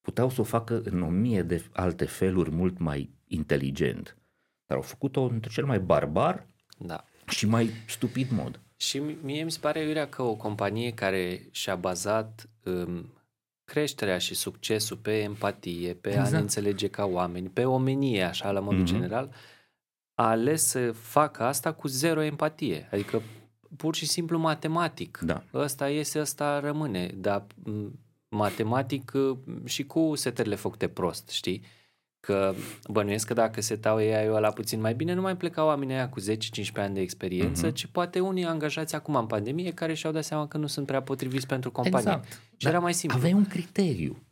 [0.00, 4.16] puteau să o facă în o mie de alte feluri mult mai inteligent.
[4.66, 6.46] Dar au făcut-o într cel mai barbar
[6.78, 7.04] da.
[7.28, 8.60] și mai stupid mod.
[8.80, 13.12] Și mie mi se pare, Iurea, că o companie care și-a bazat um,
[13.64, 16.26] creșterea și succesul pe empatie, pe exact.
[16.26, 18.86] a ne înțelege ca oameni, pe omenie, așa, la modul mm-hmm.
[18.86, 19.34] general,
[20.14, 22.88] a ales să facă asta cu zero empatie.
[22.92, 23.22] Adică
[23.76, 25.18] pur și simplu matematic.
[25.22, 25.42] Da.
[25.54, 27.06] Ăsta iese, ăsta rămâne.
[27.16, 27.46] Dar
[28.28, 29.12] matematic
[29.64, 31.62] și cu setările făcute prost, știi?
[32.28, 32.54] Că
[32.88, 36.08] bănuiesc că dacă se tau AI-ul ăla puțin mai bine, nu mai plecau oamenii aia
[36.08, 36.24] cu 10-15
[36.74, 37.74] ani de experiență, uh-huh.
[37.74, 41.02] ci poate unii angajați acum în pandemie care și-au dat seama că nu sunt prea
[41.02, 41.98] potriviți pentru companie.
[41.98, 42.32] Exact.
[42.32, 43.18] Și Dar era mai simplu.
[43.18, 44.22] Aveai un criteriu.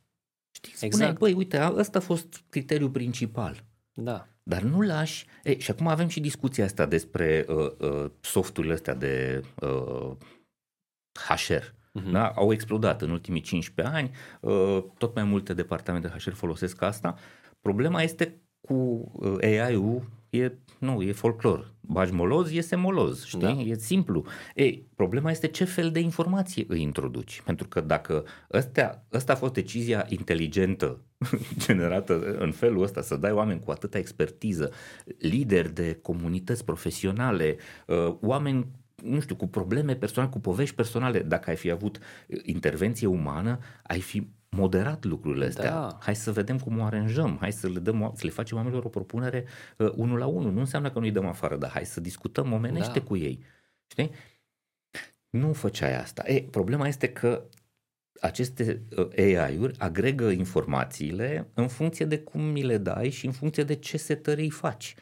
[0.50, 1.18] Știi, spuneai, exact.
[1.18, 3.64] băi, uite, ăsta a fost criteriul principal.
[3.92, 4.26] Da.
[4.42, 5.26] Dar nu lași...
[5.42, 10.10] E, și acum avem și discuția asta despre uh, uh, softurile astea de uh,
[11.28, 11.52] HR.
[11.52, 12.10] Uh-huh.
[12.12, 12.26] Da?
[12.28, 17.16] Au explodat în ultimii 15 ani, uh, tot mai multe departamente HR folosesc asta
[17.66, 18.74] Problema este cu
[19.12, 21.74] uh, AI-ul e, nu, e folclor.
[21.80, 23.40] Bagi moloz, iese moloz, știi?
[23.40, 23.50] Da.
[23.50, 24.24] E simplu.
[24.54, 27.42] Ei, problema este ce fel de informație îi introduci.
[27.44, 31.00] Pentru că dacă ăstea, ăsta a fost decizia inteligentă
[31.66, 34.70] generată în felul ăsta, să dai oameni cu atâta expertiză,
[35.18, 37.56] lideri de comunități profesionale,
[37.86, 38.66] uh, oameni
[39.02, 41.98] nu știu, cu probleme personale, cu povești personale, dacă ai fi avut
[42.42, 45.70] intervenție umană, ai fi moderat lucrurile astea.
[45.70, 45.98] Da.
[46.00, 48.88] Hai să vedem cum o aranjăm, hai să le, dăm, să le facem oamenilor o
[48.88, 49.44] propunere
[49.76, 50.52] uh, unul la unul.
[50.52, 53.04] Nu înseamnă că nu-i dăm afară, dar hai să discutăm omenește da.
[53.04, 53.44] cu ei.
[53.86, 54.10] Știi?
[55.30, 56.22] Nu făceai asta.
[56.26, 57.44] E, problema este că
[58.20, 63.62] aceste uh, AI-uri agregă informațiile în funcție de cum mi le dai și în funcție
[63.62, 64.94] de ce setări îi faci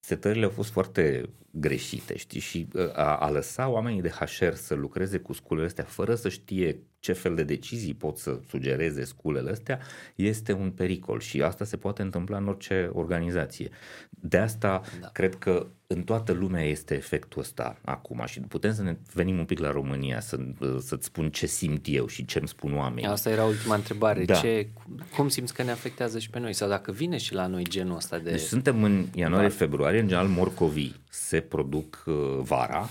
[0.00, 4.74] setările au fost foarte greșite, știi, și uh, a, a lăsa oamenii de HR să
[4.74, 9.50] lucreze cu sculele astea fără să știe ce fel de decizii pot să sugereze sculele
[9.50, 9.80] astea
[10.14, 13.70] este un pericol și asta se poate întâmpla în orice organizație.
[14.10, 15.08] De asta da.
[15.08, 19.44] cred că în toată lumea este efectul ăsta acum și putem să ne venim un
[19.44, 20.38] pic la România să,
[20.78, 23.10] să-ți spun ce simt eu și ce îmi spun oamenii.
[23.10, 24.24] Asta era ultima întrebare.
[24.24, 24.34] Da.
[24.34, 24.68] Ce,
[25.16, 26.52] cum simți că ne afectează și pe noi?
[26.52, 28.30] Sau dacă vine și la noi genul ăsta de...
[28.30, 32.88] Deci suntem în ianuarie-februarie, în general morcovii se produc uh, vara,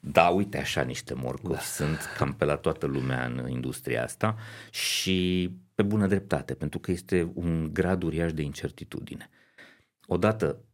[0.00, 1.60] da, uite așa niște morcovi da.
[1.60, 4.36] sunt cam pe la toată lumea în industria asta
[4.70, 9.30] și pe bună dreptate, pentru că este un grad uriaș de incertitudine.
[10.06, 10.64] Odată,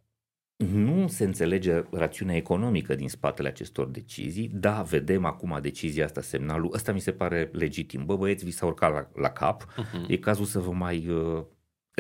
[0.57, 4.49] nu se înțelege rațiunea economică din spatele acestor decizii.
[4.49, 8.05] Da, vedem acum decizia asta, semnalul, ăsta mi se pare legitim.
[8.05, 10.09] Bă, băieți, vi s-a urcat la, la cap, uh-huh.
[10.09, 11.45] e cazul să vă mai uh,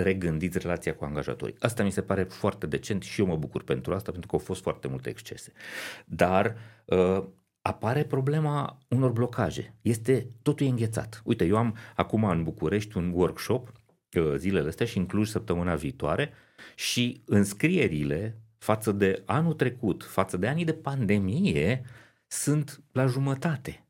[0.02, 1.54] regândiți relația cu angajatorii.
[1.58, 4.42] Asta mi se pare foarte decent și eu mă bucur pentru asta, pentru că au
[4.42, 5.52] fost foarte multe excese.
[6.06, 7.24] Dar uh,
[7.60, 9.74] apare problema unor blocaje.
[9.82, 11.22] Este totul e înghețat.
[11.24, 13.72] Uite, eu am acum în București un workshop
[14.16, 16.32] uh, zilele astea și în Cluj săptămâna viitoare
[16.74, 21.82] și înscrierile față de anul trecut, față de anii de pandemie,
[22.26, 23.87] sunt la jumătate.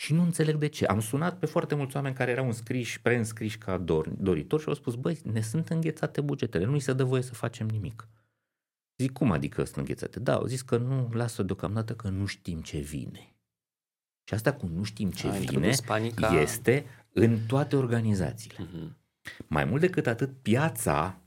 [0.00, 0.86] Și nu înțeleg de ce.
[0.86, 4.74] Am sunat pe foarte mulți oameni care erau înscriși, preînscriși ca dor, doritori și au
[4.74, 8.08] spus, băi, ne sunt înghețate bugetele, nu-i se dă voie să facem nimic.
[8.96, 10.20] Zic, cum adică sunt înghețate?
[10.20, 13.34] Da, au zis că nu, lasă deocamdată că nu știm ce vine.
[14.24, 16.40] Și asta cu nu știm ce A, vine panica...
[16.40, 18.66] este în toate organizațiile.
[18.66, 18.96] Uh-huh.
[19.46, 21.20] Mai mult decât atât, piața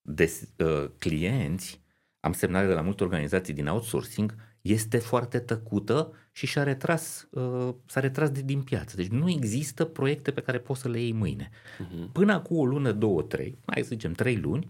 [0.00, 1.80] de uh, clienți,
[2.20, 7.74] am semnat de la multe organizații din outsourcing, este foarte tăcută și și-a retras, uh,
[7.86, 8.96] s-a retras de, din piață.
[8.96, 11.50] Deci nu există proiecte pe care poți să le iei mâine.
[11.50, 12.12] Uh-huh.
[12.12, 14.68] Până cu o lună, două, trei, mai să zicem trei luni,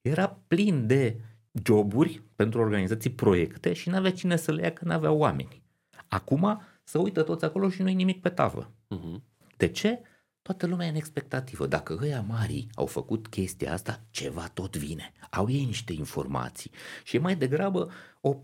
[0.00, 1.20] era plin de
[1.64, 5.62] joburi pentru organizații, proiecte și n-avea cine să le ia că n-avea oameni.
[6.08, 8.70] Acum să uită toți acolo și nu e nimic pe tavă.
[8.70, 9.20] Uh-huh.
[9.56, 10.00] De ce?
[10.42, 11.66] Toată lumea e în expectativă.
[11.66, 15.12] Dacă ăia mari au făcut chestia asta, ceva tot vine.
[15.30, 16.70] Au ei niște informații.
[17.04, 18.36] Și e mai degrabă o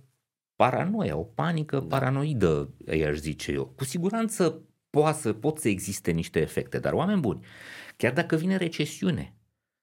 [0.59, 1.87] paranoia, o panică da.
[1.87, 3.73] paranoidă, i-aș zice eu.
[3.77, 7.45] Cu siguranță poate să, pot să existe niște efecte, dar oameni buni,
[7.97, 9.35] chiar dacă vine recesiune,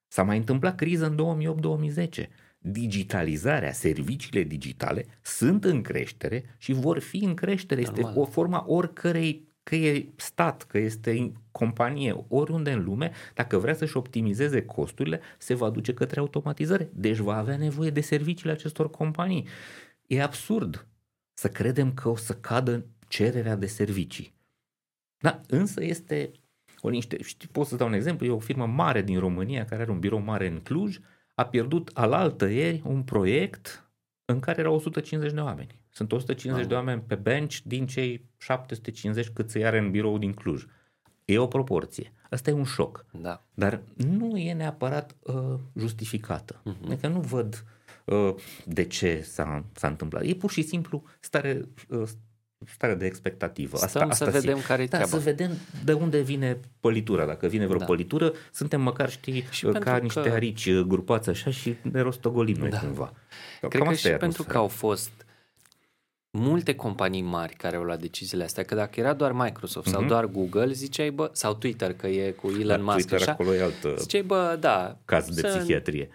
[0.08, 1.56] s-a mai întâmplat criză în
[2.20, 2.26] 2008-2010,
[2.58, 7.82] digitalizarea, serviciile digitale sunt în creștere și vor fi în creștere.
[7.82, 8.04] Normal.
[8.08, 13.74] Este o forma oricărei, că e stat, că este companie, oriunde în lume, dacă vrea
[13.74, 16.90] să-și optimizeze costurile, se va duce către automatizare.
[16.92, 19.46] Deci va avea nevoie de serviciile acestor companii.
[20.06, 20.86] E absurd
[21.34, 24.34] să credem că o să cadă cererea de servicii.
[25.18, 26.30] Da, însă este
[26.80, 29.82] o niște, știi, pot să dau un exemplu, e o firmă mare din România care
[29.82, 30.98] are un birou mare în Cluj,
[31.34, 33.90] a pierdut alaltă ieri un proiect
[34.24, 35.80] în care erau 150 de oameni.
[35.90, 36.68] Sunt 150 ah.
[36.68, 40.64] de oameni pe bench din cei 750 cât se are în birou din Cluj.
[41.24, 42.12] E o proporție.
[42.30, 43.06] Asta e un șoc.
[43.12, 43.44] Da.
[43.54, 46.62] Dar nu e neapărat uh, justificată.
[46.62, 46.86] Uh-huh.
[46.86, 47.75] Adică nu văd uh,
[48.64, 50.24] de ce s-a, s-a întâmplat.
[50.24, 52.08] E pur și simplu stare, uh,
[52.66, 53.76] stare de expectativă.
[53.76, 55.50] Stăm asta, asta să vedem care e da, să vedem
[55.84, 57.26] de unde vine pălitura.
[57.26, 57.84] Dacă vine vreo da.
[57.84, 60.28] pălitură, suntem măcar, știi, și ca niște că...
[60.28, 62.78] arici uh, grupați așa și ne rostogolim noi da.
[62.78, 63.12] cumva.
[63.60, 65.25] Cred Cam că și pentru că au fost
[66.36, 69.90] multe companii mari care au luat deciziile astea, că dacă era doar Microsoft uh-huh.
[69.90, 70.08] sau mhm.
[70.08, 73.54] doar Google, ziceai, bă, sau Twitter, că e cu Elon da, Musk, Twitter așa, acolo
[73.54, 74.98] e altă ziceai, bă, da.
[75.04, 76.08] Caz de psihiatrie.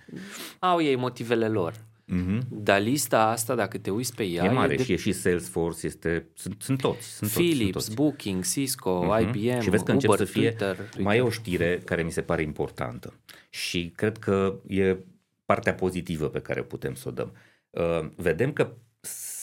[0.60, 1.74] Au ei motivele lor.
[2.12, 2.40] Uh-huh.
[2.50, 4.46] Dar lista asta, dacă te uiți pe ea...
[4.46, 4.84] E mare e de...
[4.84, 7.16] și e și Salesforce, este, sunt, sunt toți.
[7.16, 7.96] Sunt Philips, toți, sunt toți.
[7.96, 9.22] Booking, Cisco, uh-huh.
[9.22, 10.50] IBM, Și vezi că Uber, să fie...
[10.50, 13.14] Twitter, mai e o știre care mi se pare importantă
[13.50, 14.98] și cred că e
[15.46, 17.34] partea pozitivă pe care putem să o dăm.
[17.70, 18.74] Uh, vedem că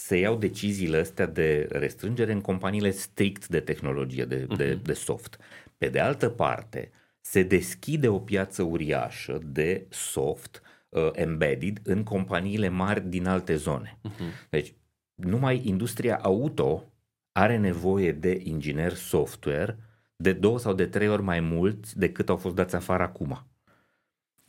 [0.08, 4.56] se iau deciziile astea de restrângere în companiile strict de tehnologie, de, uh-huh.
[4.56, 5.38] de, de soft.
[5.78, 6.90] Pe de altă parte,
[7.20, 13.98] se deschide o piață uriașă de soft uh, embedded în companiile mari din alte zone.
[14.08, 14.48] Uh-huh.
[14.50, 14.74] Deci,
[15.14, 16.92] numai industria auto
[17.32, 19.78] are nevoie de inginer software
[20.16, 23.46] de două sau de trei ori mai mult decât au fost dați afară acum.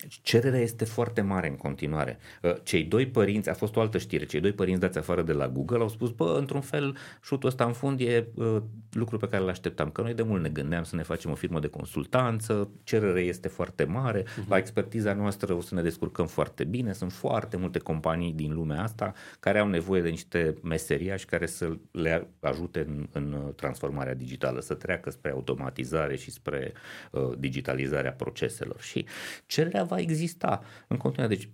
[0.08, 2.18] Cererea este foarte mare în continuare.
[2.42, 5.32] Uh, cei doi părinți, a fost o altă știre, cei doi părinți dați afară de
[5.32, 8.58] la Google au spus, bă, într-un fel, șutul ăsta în fund e uh,
[8.92, 11.36] lucru pe care îl așteptam, că noi de mult ne gândeam să ne facem o
[11.36, 14.48] firmă de consultanță, cererea este foarte mare, uh-huh.
[14.48, 18.82] la expertiza noastră o să ne descurcăm foarte bine, sunt foarte multe companii din lumea
[18.82, 24.60] asta care au nevoie de niște meseriași care să le ajute în, în transformarea digitală,
[24.60, 26.74] să treacă spre automatizare și spre
[27.12, 28.82] uh, digitalizarea proceselor.
[28.82, 29.06] Și
[29.46, 31.36] cererea va exista în continuare.
[31.36, 31.50] Deci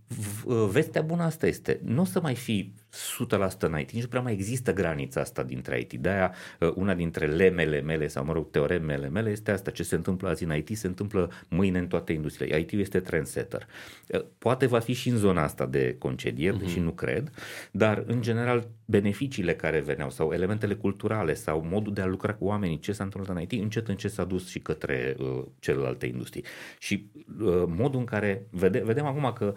[0.71, 4.21] vestea bună asta este, nu o să mai fi 100% în IT, nici nu prea
[4.21, 5.93] mai există granița asta dintre IT.
[5.93, 9.71] De-aia uh, una dintre lemele mele sau, mă rog, teoremele mele este asta.
[9.71, 12.59] Ce se întâmplă azi în IT se întâmplă mâine în toate industriile.
[12.59, 13.67] IT este trendsetter.
[14.07, 16.59] Uh, poate va fi și în zona asta de concedieri, uh-huh.
[16.59, 17.31] deși nu cred,
[17.71, 22.45] dar în general beneficiile care veneau sau elementele culturale sau modul de a lucra cu
[22.45, 26.43] oamenii, ce s-a întâmplat în IT, încet încet s-a dus și către uh, celelalte industrii.
[26.79, 27.09] Și
[27.41, 29.53] uh, modul în care vede, vedem acum că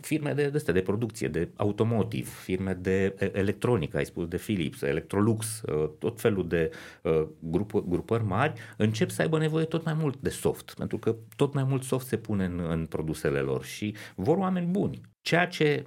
[0.00, 5.62] firme de, de, de producție, de automotive, firme de electronică, ai spus de Philips, Electrolux,
[5.62, 6.70] uh, tot felul de
[7.02, 11.16] uh, grup, grupări mari, încep să aibă nevoie tot mai mult de soft, pentru că
[11.36, 15.00] tot mai mult soft se pune în, în produsele lor și vor oameni buni.
[15.20, 15.84] Ceea ce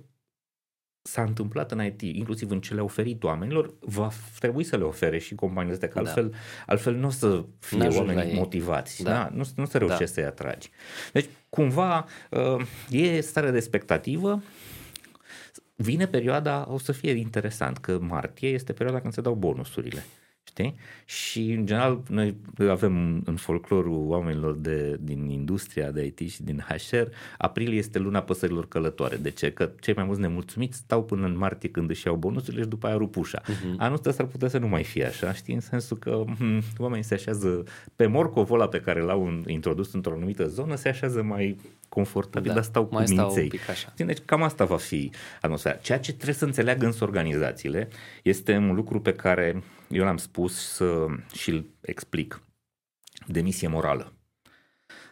[1.09, 5.17] s-a întâmplat în IT, inclusiv în ce le-a oferit oamenilor, va trebui să le ofere
[5.17, 5.99] și companiile astea, că da.
[5.99, 6.33] altfel,
[6.65, 9.11] altfel nu o să fie oameni motivați, da.
[9.11, 9.29] Da?
[9.33, 10.11] Nu, nu să reușești da.
[10.11, 10.69] să-i atragi.
[11.13, 14.41] Deci, cumva, uh, e stare de expectativă,
[15.75, 20.05] vine perioada, o să fie interesant, că martie este perioada când se dau bonusurile.
[20.49, 20.75] Știi?
[21.05, 22.35] Și, în general, noi
[22.69, 28.21] avem în folclorul oamenilor de, din industria de IT și din HR, aprilie este luna
[28.21, 29.15] păsărilor călătoare.
[29.15, 29.51] De ce?
[29.51, 32.87] Că cei mai mulți nemulțumiți stau până în martie când își iau bonusurile și după
[32.87, 33.41] aia rup ușa.
[33.41, 33.77] Uh-huh.
[33.77, 35.53] Anul ăsta s-ar putea să nu mai fie așa, știi?
[35.53, 37.63] În sensul că hm, oamenii se așează
[37.95, 41.57] pe morcovul ăla pe care l-au introdus într-o anumită zonă, se așează mai
[41.89, 43.51] confortabil, da, dar stau cu minței.
[43.95, 45.75] Deci cam asta va fi atmosfera.
[45.75, 47.87] Ceea ce trebuie să înțeleagă însă organizațiile
[48.23, 52.41] este un lucru pe care eu l-am spus să, și îl explic.
[53.27, 54.13] Demisie morală.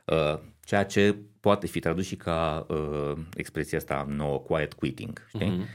[0.05, 5.25] Uh, ceea ce poate fi tradus și ca uh, expresia asta nouă, quiet quitting.
[5.27, 5.51] Știi?
[5.51, 5.67] Uh-huh.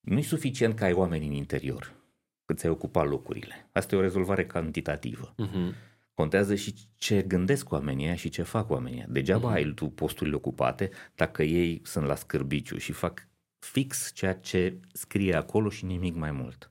[0.00, 1.92] Nu e suficient că ai oameni în interior,
[2.44, 3.68] că ți-ai ocupat locurile.
[3.72, 5.34] Asta e o rezolvare cantitativă.
[5.34, 5.74] Uh-huh.
[6.14, 9.04] Contează și ce gândesc oamenii și ce fac oamenii.
[9.08, 9.54] Degeaba uh-huh.
[9.54, 13.28] ai tu posturile ocupate dacă ei sunt la scârbiciu și fac
[13.58, 16.69] fix ceea ce scrie acolo și nimic mai mult.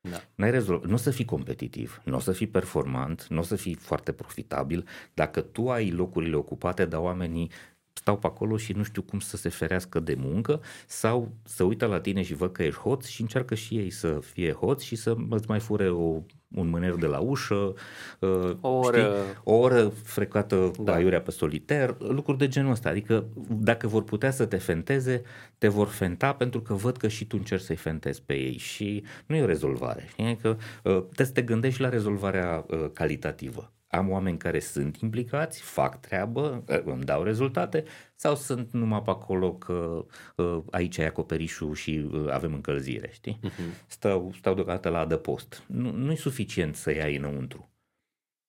[0.00, 0.22] Da.
[0.34, 0.84] N-ai rezolv...
[0.84, 4.12] Nu o să fii competitiv, nu o să fii performant, nu o să fii foarte
[4.12, 7.50] profitabil dacă tu ai locurile ocupate, dar oamenii
[7.92, 11.86] stau pe acolo și nu știu cum să se ferească de muncă sau să uită
[11.86, 14.96] la tine și văd că ești hoț și încearcă și ei să fie hoți și
[14.96, 16.22] să îți mai fure o
[16.54, 17.74] un mâner de la ușă,
[18.18, 20.94] uh, o oră, știi, o oră frecată da.
[20.94, 22.88] aiurea pe soliter, lucruri de genul ăsta.
[22.88, 25.22] Adică dacă vor putea să te fenteze,
[25.58, 29.04] te vor fenta pentru că văd că și tu încerci să-i fentezi pe ei și
[29.26, 30.06] nu e o rezolvare.
[30.08, 30.36] Știi?
[30.36, 35.60] Că uh, trebuie să te gândești la rezolvarea uh, calitativă am oameni care sunt implicați,
[35.60, 37.84] fac treabă, ă, îmi dau rezultate
[38.14, 43.40] sau sunt numai pe acolo că uh, aici e acoperișul și uh, avem încălzire, știi?
[43.44, 43.86] Uh-huh.
[43.86, 45.62] Stau, stau deocamdată la adăpost.
[45.66, 47.68] Nu, nu e suficient să iei înăuntru.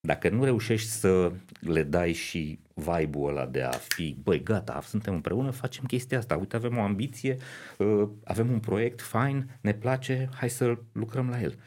[0.07, 5.13] Dacă nu reușești să le dai și vibe-ul ăla de a fi, băi, gata, suntem
[5.13, 7.37] împreună, facem chestia asta, uite, avem o ambiție,
[7.77, 11.59] uh, avem un proiect fain, ne place, hai să lucrăm la el.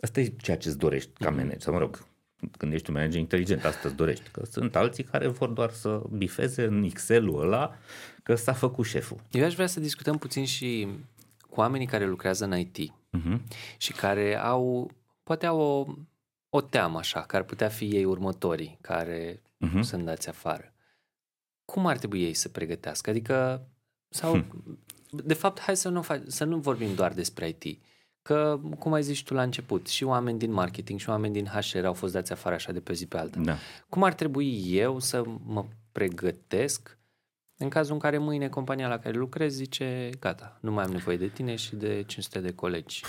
[0.00, 2.08] Asta e ceea ce îți dorești ca manager, sau mă rog,
[2.56, 4.30] când ești un manager inteligent, asta îți dorești.
[4.30, 7.76] Că sunt alții care vor doar să bifeze în Excel-ul ăla
[8.22, 9.20] că s-a făcut șeful.
[9.30, 10.88] Eu aș vrea să discutăm puțin și
[11.48, 13.10] cu oamenii care lucrează în IT uh-huh.
[13.10, 13.42] Mhm.
[13.78, 14.90] și care au,
[15.22, 15.86] poate au o,
[16.48, 19.80] o teamă așa, care ar putea fi ei următorii care uh-huh.
[19.80, 20.74] sunt dați afară.
[21.64, 23.10] Cum ar trebui ei să pregătească?
[23.10, 23.66] Adică,
[24.08, 24.78] sau, hmm.
[25.10, 27.80] de fapt, hai să nu, fac, să nu vorbim doar despre IT
[28.22, 31.84] Că, cum ai zis tu la început, și oameni din marketing și oameni din HR
[31.84, 33.40] au fost dați afară așa de pe zi pe alta.
[33.40, 33.56] Da.
[33.88, 36.98] Cum ar trebui eu să mă pregătesc
[37.62, 41.16] în cazul în care mâine compania la care lucrez zice, gata, nu mai am nevoie
[41.16, 43.02] de tine și de 500 de colegi.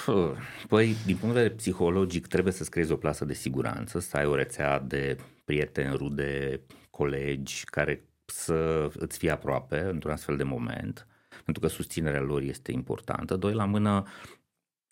[0.68, 4.26] Păi, din punct de vedere psihologic, trebuie să-ți creezi o plasă de siguranță, să ai
[4.26, 11.07] o rețea de prieteni, rude, colegi care să îți fie aproape într-un astfel de moment,
[11.43, 13.36] pentru că susținerea lor este importantă.
[13.36, 14.03] Doi la mână,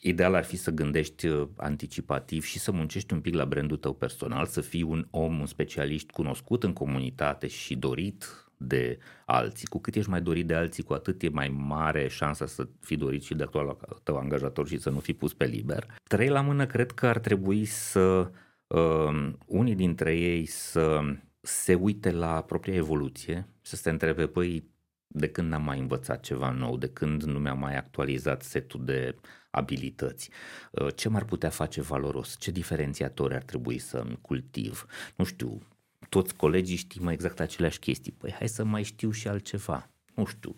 [0.01, 3.93] Ideal ar fi să gândești uh, anticipativ și să muncești un pic la brandul tău
[3.93, 9.67] personal, să fii un om, un specialist cunoscut în comunitate și dorit de alții.
[9.67, 12.97] Cu cât ești mai dorit de alții, cu atât e mai mare șansa să fii
[12.97, 15.85] dorit și de actual tău angajator și să nu fii pus pe liber.
[16.03, 18.31] Trei la mână, cred că ar trebui să
[18.67, 20.99] uh, unii dintre ei să
[21.41, 24.63] se uite la propria evoluție, să se întrebe, păi,
[25.07, 29.15] de când n-am mai învățat ceva nou, de când nu mi-am mai actualizat setul de
[29.49, 30.29] abilități,
[30.71, 34.85] uh, ce m-ar putea face valoros, ce diferențiatori ar trebui să cultiv,
[35.15, 35.61] nu știu,
[36.09, 40.55] toți colegii știm exact aceleași chestii, păi hai să mai știu și altceva, nu știu,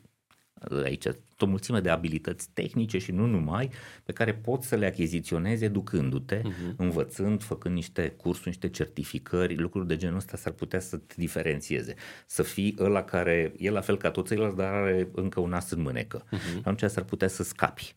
[0.83, 1.05] aici
[1.39, 3.69] o mulțime de abilități tehnice și nu numai,
[4.03, 6.75] pe care poți să le achiziționezi educându-te, uh-huh.
[6.75, 11.95] învățând, făcând niște cursuri, niște certificări, lucruri de genul ăsta s-ar putea să te diferențieze.
[12.25, 15.71] Să fii ăla care e la fel ca toți ceilalți, dar are încă un as
[15.71, 16.23] în mânecă.
[16.23, 16.57] Uh-huh.
[16.63, 17.95] Atunci s-ar putea să scapi,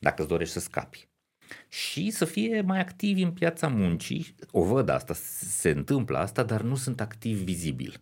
[0.00, 1.08] dacă îți dorești să scapi
[1.68, 4.34] și să fie mai activi în piața muncii.
[4.50, 8.00] O văd asta, se întâmplă asta, dar nu sunt activ vizibil.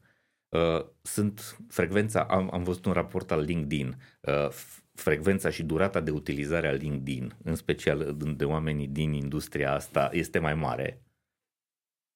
[0.49, 4.49] Uh, sunt frecvența, am, am văzut un raport al LinkedIn, uh,
[4.95, 10.39] frecvența și durata de utilizare a LinkedIn, în special de oamenii din industria asta, este
[10.39, 11.02] mai mare.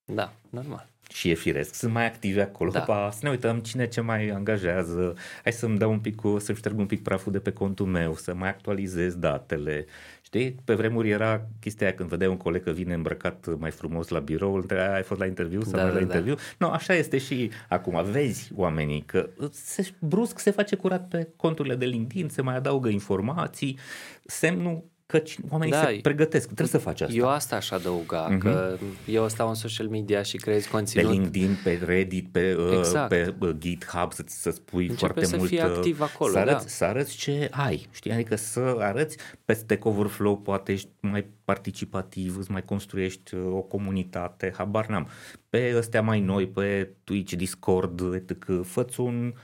[0.07, 2.80] Da, normal și e firesc, sunt mai active acolo, da.
[2.80, 6.78] pa, să ne uităm cine ce mai angajează, hai să-mi dau un pic, să-mi șterg
[6.78, 9.86] un pic praful de pe contul meu, să mai actualizez datele.
[10.22, 14.09] Știi, pe vremuri era chestia aia când vedeai un coleg că vine îmbrăcat mai frumos
[14.09, 16.00] la birou, îl întreba, ai fost la interviu sau da, da, la da.
[16.00, 16.34] interviu?
[16.59, 21.74] Nu, așa este și acum, vezi oamenii că se, brusc se face curat pe conturile
[21.74, 23.78] de LinkedIn, se mai adaugă informații,
[24.24, 26.44] semnul că oamenii da, se pregătesc.
[26.44, 27.14] Trebuie să faci asta.
[27.14, 28.38] Eu asta aș adăuga, uh-huh.
[28.38, 28.76] că
[29.07, 31.07] eu stau în social media și creez conținut.
[31.07, 33.09] Pe LinkedIn, pe Reddit, pe, uh, exact.
[33.09, 35.48] pe uh, GitHub, să, să spui Începe foarte să mult.
[35.48, 36.70] Fii uh, activ acolo, să arăți, da.
[36.70, 38.12] să arăți ce ai, știi?
[38.12, 44.52] Adică să arăți pe Stack Overflow, poate ești mai participativ, îți mai construiești o comunitate,
[44.57, 45.09] habar n-am.
[45.48, 48.44] Pe ăstea mai noi, pe Twitch, Discord, etc.
[48.62, 49.34] Fă-ți un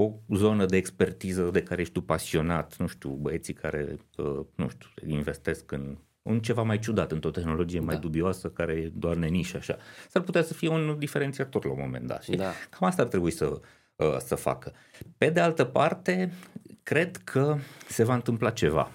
[0.00, 4.68] o zonă de expertiză de care ești tu pasionat, nu știu, băieții care, uh, nu
[4.68, 8.00] știu, investesc în un ceva mai ciudat, într-o tehnologie mai da.
[8.00, 9.76] dubioasă care e doar nenișă așa.
[10.08, 12.22] S-ar putea să fie un diferențiator la un moment dat.
[12.22, 12.52] Și da.
[12.70, 13.60] Cam asta ar trebui să,
[13.96, 14.72] uh, să facă.
[15.16, 16.32] Pe de altă parte,
[16.82, 17.56] cred că
[17.88, 18.90] se va întâmpla ceva.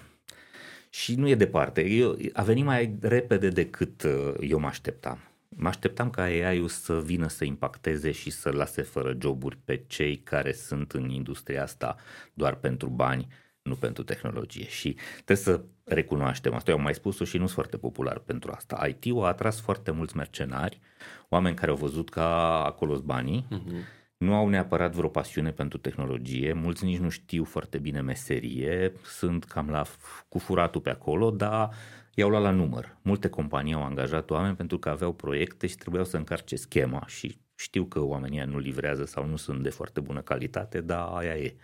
[0.90, 1.84] Și nu e departe.
[1.84, 5.18] Eu, a venit mai repede decât uh, eu mă așteptam.
[5.56, 10.16] Mă așteptam ca AI-ul să vină să impacteze și să lase fără joburi pe cei
[10.16, 11.96] care sunt în industria asta
[12.32, 13.26] doar pentru bani,
[13.62, 14.66] nu pentru tehnologie.
[14.66, 18.50] Și trebuie să recunoaștem, asta eu am mai spus-o și nu sunt foarte popular pentru
[18.54, 18.86] asta.
[18.88, 20.80] IT-ul a atras foarte mulți mercenari,
[21.28, 23.84] oameni care au văzut că acolo banii, uh-huh.
[24.16, 29.44] nu au neapărat vreo pasiune pentru tehnologie, mulți nici nu știu foarte bine meserie, sunt
[29.44, 29.82] cam la
[30.28, 31.70] cu furatul pe acolo, dar
[32.14, 32.96] i-au luat la număr.
[33.02, 37.38] Multe companii au angajat oameni pentru că aveau proiecte și trebuiau să încarce schema și
[37.54, 41.54] știu că oamenii nu livrează sau nu sunt de foarte bună calitate, dar aia e.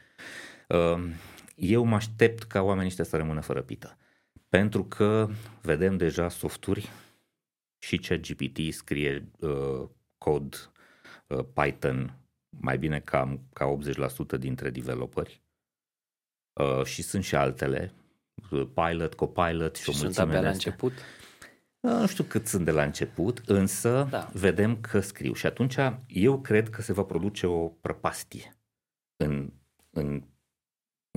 [0.69, 1.11] Um,
[1.55, 3.97] eu mă aștept ca oamenii ăștia să rămână fără pită.
[4.49, 5.29] Pentru că
[5.63, 6.91] vedem deja softuri
[7.79, 9.89] și ChatGPT scrie uh,
[10.19, 10.73] cod
[11.27, 12.15] uh, Python
[12.49, 13.79] mai bine ca, ca
[14.37, 15.43] 80% dintre developeri
[16.53, 17.93] uh, și sunt și altele
[18.57, 20.93] pilot, copilot și, și o sunt abia la început?
[21.81, 24.31] Nu știu cât sunt de la început, însă da.
[24.33, 25.77] vedem că scriu și atunci
[26.07, 28.57] eu cred că se va produce o prăpastie
[29.17, 29.53] în,
[29.91, 30.23] în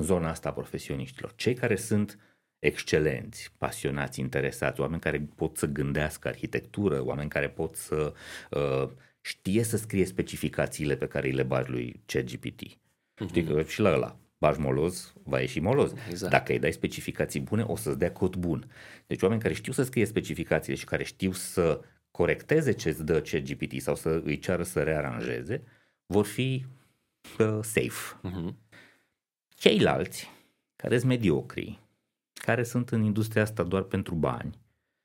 [0.02, 1.34] zona asta a profesioniștilor.
[1.36, 2.20] Cei care sunt
[2.60, 8.14] excelenți, pasionați, interesați, oameni care pot să gândească arhitectură, oameni care pot să
[8.50, 8.90] uh,
[9.22, 12.64] știe să scrie specificațiile pe care îi le bagi lui ChatGPT.
[12.68, 13.28] Mm-hmm.
[13.28, 15.94] Știi că și la ăla bagi moloz, va ieși moloz.
[16.10, 16.32] Exact.
[16.32, 18.72] Dacă îi dai specificații bune, o să-ți dea cod bun.
[19.08, 21.82] Deci oameni care știu să scrie specificațiile și care știu să
[22.12, 25.64] corecteze ce îți dă GPT sau să îi ceară să rearanjeze,
[26.06, 26.66] vor fi
[27.40, 28.20] uh, safe.
[28.24, 28.54] Uh-huh.
[29.48, 30.30] Ceilalți,
[30.76, 31.80] care sunt mediocri,
[32.34, 34.60] care sunt în industria asta doar pentru bani,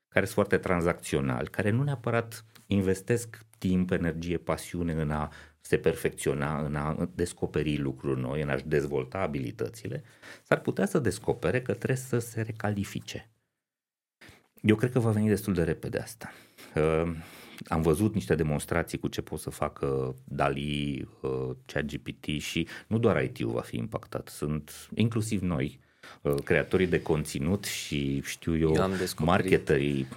[0.07, 5.31] care sunt foarte tranzacționali, care nu neapărat investesc timp, energie, pasiune în a
[5.61, 10.03] se perfecționa, în a descoperi lucruri noi, în a-și dezvolta abilitățile,
[10.43, 13.29] s-ar putea să descopere că trebuie să se recalifice.
[14.61, 16.31] Eu cred că va veni destul de repede asta.
[16.75, 17.11] Uh,
[17.67, 23.23] am văzut niște demonstrații cu ce pot să facă DALI, uh, ChatGPT și nu doar
[23.23, 25.79] IT-ul va fi impactat, sunt inclusiv noi,
[26.21, 30.07] uh, creatorii de conținut și știu eu, eu marketerii,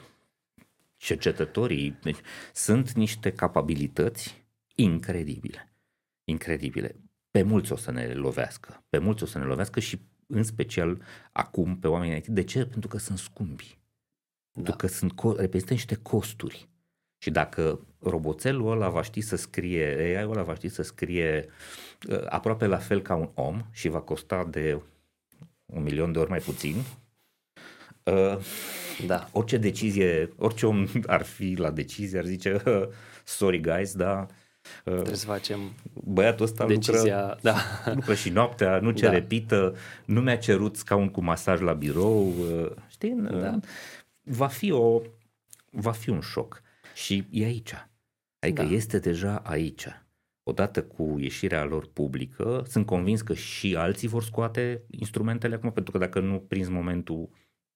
[0.96, 2.18] cercetătorii, deci
[2.52, 4.41] sunt niște capabilități
[4.74, 5.74] incredibile.
[6.24, 6.96] Incredibile.
[7.30, 8.84] Pe mulți o să ne lovească.
[8.88, 11.02] Pe mulți o să ne lovească și în special
[11.32, 12.26] acum pe oamenii IT.
[12.26, 12.66] De ce?
[12.66, 13.78] Pentru că sunt scumpi.
[14.52, 14.62] Da.
[14.62, 16.68] Pentru că sunt, reprezintă niște costuri.
[17.22, 21.48] Și dacă roboțelul ăla va ști să scrie, AI-ul ăla va ști să scrie
[22.08, 24.82] uh, aproape la fel ca un om și va costa de
[25.66, 26.76] un milion de ori mai puțin,
[28.02, 28.38] uh,
[29.06, 29.28] da.
[29.32, 32.62] orice decizie, orice om ar fi la decizie, ar zice,
[33.24, 34.26] sorry guys, da,
[34.84, 35.58] Trebuie să facem
[36.04, 37.56] băiatul ăsta decizia, lucră, da.
[37.94, 39.10] lucră și noaptea, nu ce da.
[39.10, 43.14] repită, nu mi-a cerut scaun cu masaj la birou, uh, știi?
[43.30, 43.58] Da.
[44.22, 45.00] Va fi o
[45.70, 46.62] va fi un șoc
[46.94, 47.74] și e aici.
[48.38, 48.68] Adică da.
[48.68, 49.86] este deja aici.
[50.42, 55.92] Odată cu ieșirea lor publică, sunt convins că și alții vor scoate instrumentele acum, pentru
[55.92, 57.28] că dacă nu prinzi momentul,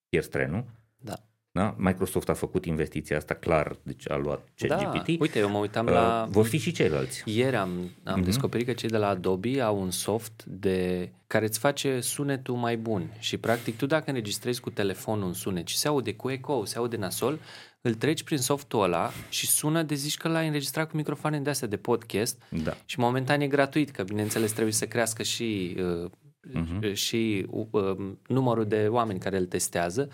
[0.09, 0.65] pierzi trenul.
[0.97, 1.19] Da.
[1.57, 1.75] Da?
[1.79, 5.07] Microsoft a făcut investiția asta clar, deci a luat ChatGPT.
[5.07, 6.27] Da, uite, eu mă uitam uh, la...
[6.31, 7.23] Vor fi și ceilalți.
[7.25, 8.25] Ieri am, am uh-huh.
[8.25, 12.77] descoperit că cei de la Adobe au un soft de care îți face sunetul mai
[12.77, 16.65] bun și practic tu dacă înregistrezi cu telefonul un sunet și se aude cu eco,
[16.65, 17.39] se aude nasol,
[17.81, 21.51] îl treci prin softul ăla și sună de zici că l-ai înregistrat cu microfoane de
[21.51, 22.77] astea de podcast da.
[22.85, 26.11] și momentan e gratuit, că bineînțeles trebuie să crească și, uh,
[26.55, 26.93] uh-huh.
[26.93, 27.97] și uh,
[28.27, 30.09] numărul de oameni care îl testează,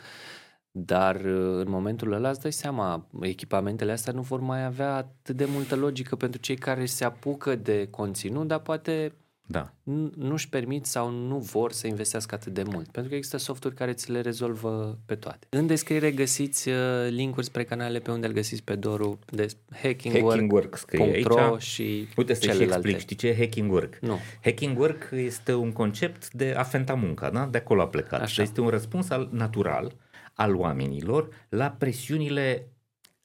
[0.73, 5.37] dar uh, în momentul ăla îți dai seama, echipamentele astea nu vor mai avea atât
[5.37, 9.12] de multă logică pentru cei care se apucă de conținut, dar poate
[9.47, 9.73] da.
[10.14, 13.93] nu-și permit sau nu vor să investească atât de mult, pentru că există softuri care
[13.93, 15.47] ți le rezolvă pe toate.
[15.51, 16.75] În descriere găsiți uh,
[17.09, 19.47] linkuri spre canale pe unde îl găsiți pe Doru de
[19.83, 21.62] Hacking, Hacking Work, scrie aici.
[21.62, 22.75] și Uite, să celelalte.
[22.75, 23.99] explic, știi ce e Hacking Work?
[24.01, 24.18] Nu.
[24.43, 27.49] Hacking Work este un concept de a fenta munca, da?
[27.51, 28.20] de acolo a plecat.
[28.20, 28.43] Așa.
[28.43, 29.95] Este un răspuns al, natural
[30.35, 32.66] al oamenilor la presiunile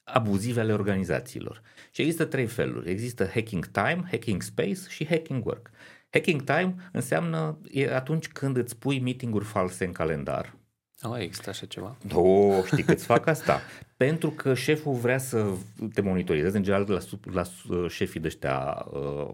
[0.03, 1.61] abuzive ale organizațiilor.
[1.91, 2.89] Și există trei feluri.
[2.89, 5.69] Există hacking time, hacking space și hacking work.
[6.09, 10.55] Hacking time înseamnă e atunci când îți pui meeting-uri false în calendar.
[11.01, 11.97] Oh, există așa ceva?
[12.13, 13.61] Oh, știi câți fac asta?
[13.97, 15.45] Pentru că șeful vrea să
[15.93, 16.99] te monitorizeze, în general la,
[17.33, 17.43] la
[17.87, 19.29] șefii de ăștia uh,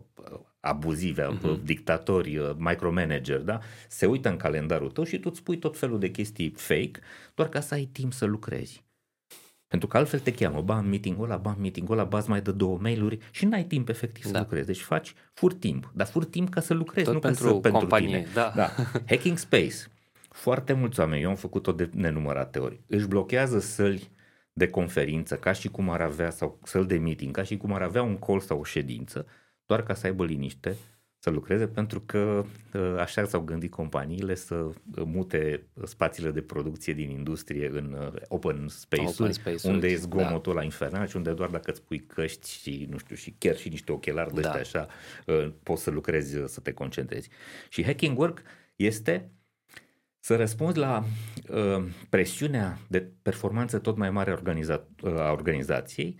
[0.63, 1.63] abuzive, uh-huh.
[1.63, 3.59] dictatori, uh, micromanager, da?
[3.87, 6.99] Se uită în calendarul tău și tu îți pui tot felul de chestii fake,
[7.35, 8.83] doar ca să ai timp să lucrezi.
[9.67, 12.41] Pentru că altfel te cheamă, ba în meeting-ul ăla, ba în meeting-ul ăla, ba mai
[12.41, 14.29] dă două mail-uri și n-ai timp efectiv da.
[14.29, 14.65] să lucrezi.
[14.65, 17.59] Deci faci fur timp, dar fur timp ca să lucrezi, Tot nu pentru ca să,
[17.59, 18.27] pentru companie, tine.
[18.33, 18.51] Da.
[18.55, 18.69] da.
[19.09, 19.75] Hacking Space.
[20.29, 24.11] Foarte mulți oameni, eu am făcut-o de nenumărate ori, își blochează săli
[24.53, 27.81] de conferință, ca și cum ar avea, sau săli de meeting, ca și cum ar
[27.81, 29.25] avea un call sau o ședință,
[29.65, 30.75] doar ca să aibă liniște
[31.23, 34.69] să lucreze pentru că ă, așa s-au gândit companiile să
[35.05, 40.53] mute spațiile de producție din industrie în ă, open space-uri, open space unde e zgomotul
[40.53, 40.59] da.
[40.59, 43.69] la infernal și unde doar dacă îți pui căști și nu știu și chiar și
[43.69, 44.51] niște ochelari de da.
[44.51, 44.87] așa
[45.27, 47.29] ă, poți să lucrezi, să te concentrezi.
[47.69, 48.41] Și hacking work
[48.75, 49.31] este
[50.19, 51.03] să răspunzi la
[51.49, 56.19] uh, presiunea de performanță tot mai mare a, organiza- a organizației,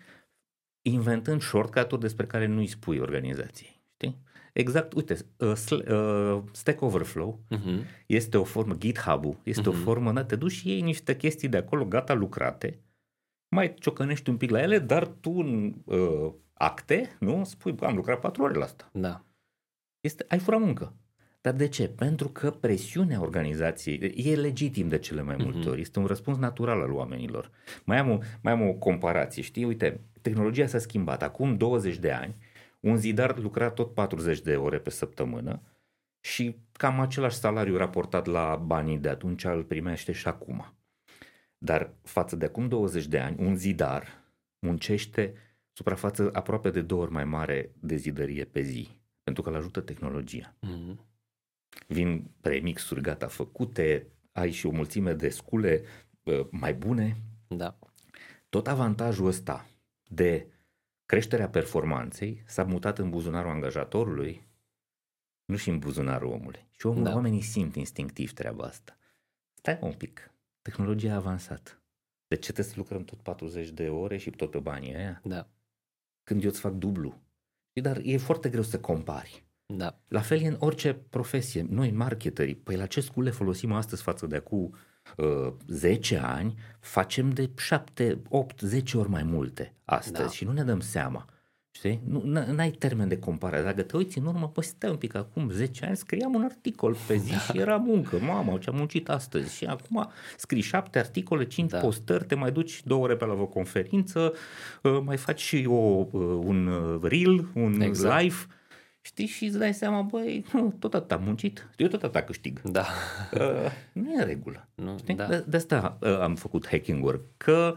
[0.84, 3.82] inventând shortcut-uri despre care nu îi spui organizației.
[3.94, 4.22] Știi?
[4.54, 8.06] Exact, uite, uh, uh, Stack Overflow uh-huh.
[8.06, 9.68] este o formă, GitHub-ul este uh-huh.
[9.68, 9.82] o mhm.
[9.82, 12.80] formă, da, te duci și iei niște chestii de acolo gata lucrate,
[13.48, 18.20] mai ciocănești un pic la ele, dar tu în uh, acte, nu, spui, am lucrat
[18.20, 18.90] patru ore la asta.
[18.94, 19.26] Da.
[20.00, 20.96] Este, ai furat muncă.
[21.42, 21.88] Dar de ce?
[21.88, 25.72] Pentru că presiunea organizației e legitim de cele mai multe uh-huh.
[25.72, 25.82] ori.
[25.82, 27.52] Este un răspuns natural al oamenilor.
[27.84, 29.64] Mai am, o, mai am o comparație, știi?
[29.64, 31.22] Uite, tehnologia s-a schimbat.
[31.24, 32.36] Acum 20 de ani,
[32.80, 35.62] un zidar lucra tot 40 de ore pe săptămână
[36.20, 40.74] și cam același salariu raportat la banii de atunci îl primește și acum.
[41.58, 44.24] Dar față de acum 20 de ani, un zidar
[44.60, 45.34] muncește
[45.74, 48.90] suprafață aproape de două ori mai mare de zidărie pe zi,
[49.24, 50.56] pentru că îl ajută tehnologia.
[50.68, 50.96] Mm-hmm.
[51.88, 55.82] Vin premixuri gata făcute, ai și o mulțime de scule
[56.24, 57.18] uh, mai bune.
[57.48, 57.80] Da.
[58.50, 59.68] Tot avantajul ăsta
[60.14, 60.48] de
[61.06, 64.48] creșterea performanței s-a mutat în buzunarul angajatorului,
[65.46, 66.68] nu și în buzunarul omului.
[66.78, 67.14] Și omul, da.
[67.14, 68.98] oamenii simt instinctiv treaba asta.
[69.54, 71.82] Stai un pic, tehnologia a avansat.
[72.28, 75.22] De ce trebuie să lucrăm tot 40 de ore și tot pe banii aia?
[75.24, 75.50] Da.
[76.24, 77.22] Când eu îți fac dublu.
[77.74, 79.46] Dar e foarte greu să compari.
[79.66, 80.00] Da.
[80.08, 81.62] La fel e în orice profesie.
[81.62, 84.78] Noi, marketerii, păi la ce scule folosim astăzi față de acum uh,
[85.68, 90.30] 10 ani, facem de 7, 8, 10 ori mai multe astăzi da.
[90.30, 91.26] și nu ne dăm seama.
[91.76, 92.02] Știi?
[92.06, 93.64] Nu, n-ai termen de comparare.
[93.64, 96.96] Dacă te uiți în urmă, păi stai un pic, acum 10 ani scriam un articol
[97.08, 97.38] pe zi da.
[97.38, 98.18] și era muncă.
[98.18, 99.56] Mamă, ce am muncit astăzi.
[99.56, 101.80] Și acum scrii 7 articole, 5 da.
[101.80, 104.34] postări, te mai duci două ore pe la o conferință,
[104.82, 106.06] uh, mai faci și o, uh,
[106.44, 108.22] un uh, reel, un exact.
[108.22, 108.36] live
[109.06, 109.26] Știi?
[109.26, 112.62] Și îți dai seama, băi, nu, tot atât am muncit, eu tot atât câștig.
[112.62, 112.86] Da.
[113.34, 114.68] Uh, nu e în regulă.
[114.76, 115.16] Nu, știi?
[115.16, 115.28] Da.
[115.28, 117.76] De, de asta uh, am făcut hacking work, că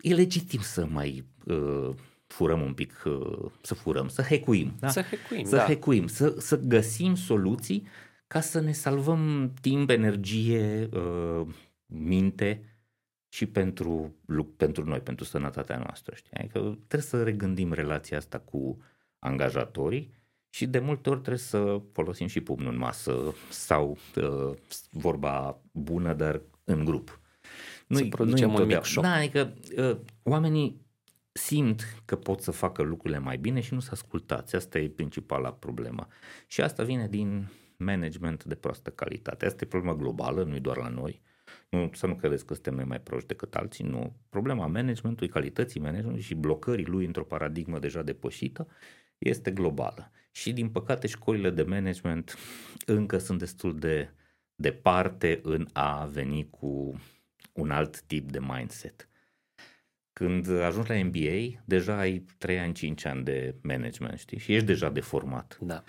[0.00, 1.90] e legitim să mai uh,
[2.26, 4.74] furăm un pic, uh, să furăm, să hecuim.
[4.78, 4.88] Da?
[4.88, 5.64] Să hecuim, să da.
[5.64, 7.86] hecuim, să, să găsim soluții
[8.26, 11.46] ca să ne salvăm timp, energie, uh,
[11.86, 12.62] minte
[13.28, 14.14] și pentru,
[14.56, 16.14] pentru noi, pentru sănătatea noastră.
[16.14, 16.36] Știi?
[16.36, 18.78] Adică trebuie să regândim relația asta cu
[19.18, 20.14] angajatorii
[20.54, 24.56] și de multe ori trebuie să folosim și pumnul în masă sau uh,
[24.90, 27.20] vorba bună, dar în grup.
[27.86, 29.06] Nu să producem nu un mic shock.
[29.06, 30.80] Da, adică uh, oamenii
[31.32, 34.54] simt că pot să facă lucrurile mai bine și nu să ascultați.
[34.56, 36.06] Asta e principala problemă.
[36.46, 39.46] Și asta vine din management de proastă calitate.
[39.46, 41.20] Asta e problema globală, nu doar la noi.
[41.68, 44.16] Nu, să nu credeți că suntem noi mai proști decât alții, nu.
[44.28, 48.68] Problema managementului, calității managementului și blocării lui într-o paradigmă deja depășită
[49.18, 50.10] este globală.
[50.36, 52.38] Și din păcate școlile de management
[52.86, 54.10] încă sunt destul de
[54.54, 57.00] departe în a veni cu
[57.52, 59.08] un alt tip de mindset.
[60.12, 64.38] Când ajungi la MBA, deja ai 3 ani, 5 ani de management, știi?
[64.38, 65.58] Și ești deja deformat.
[65.60, 65.82] Da.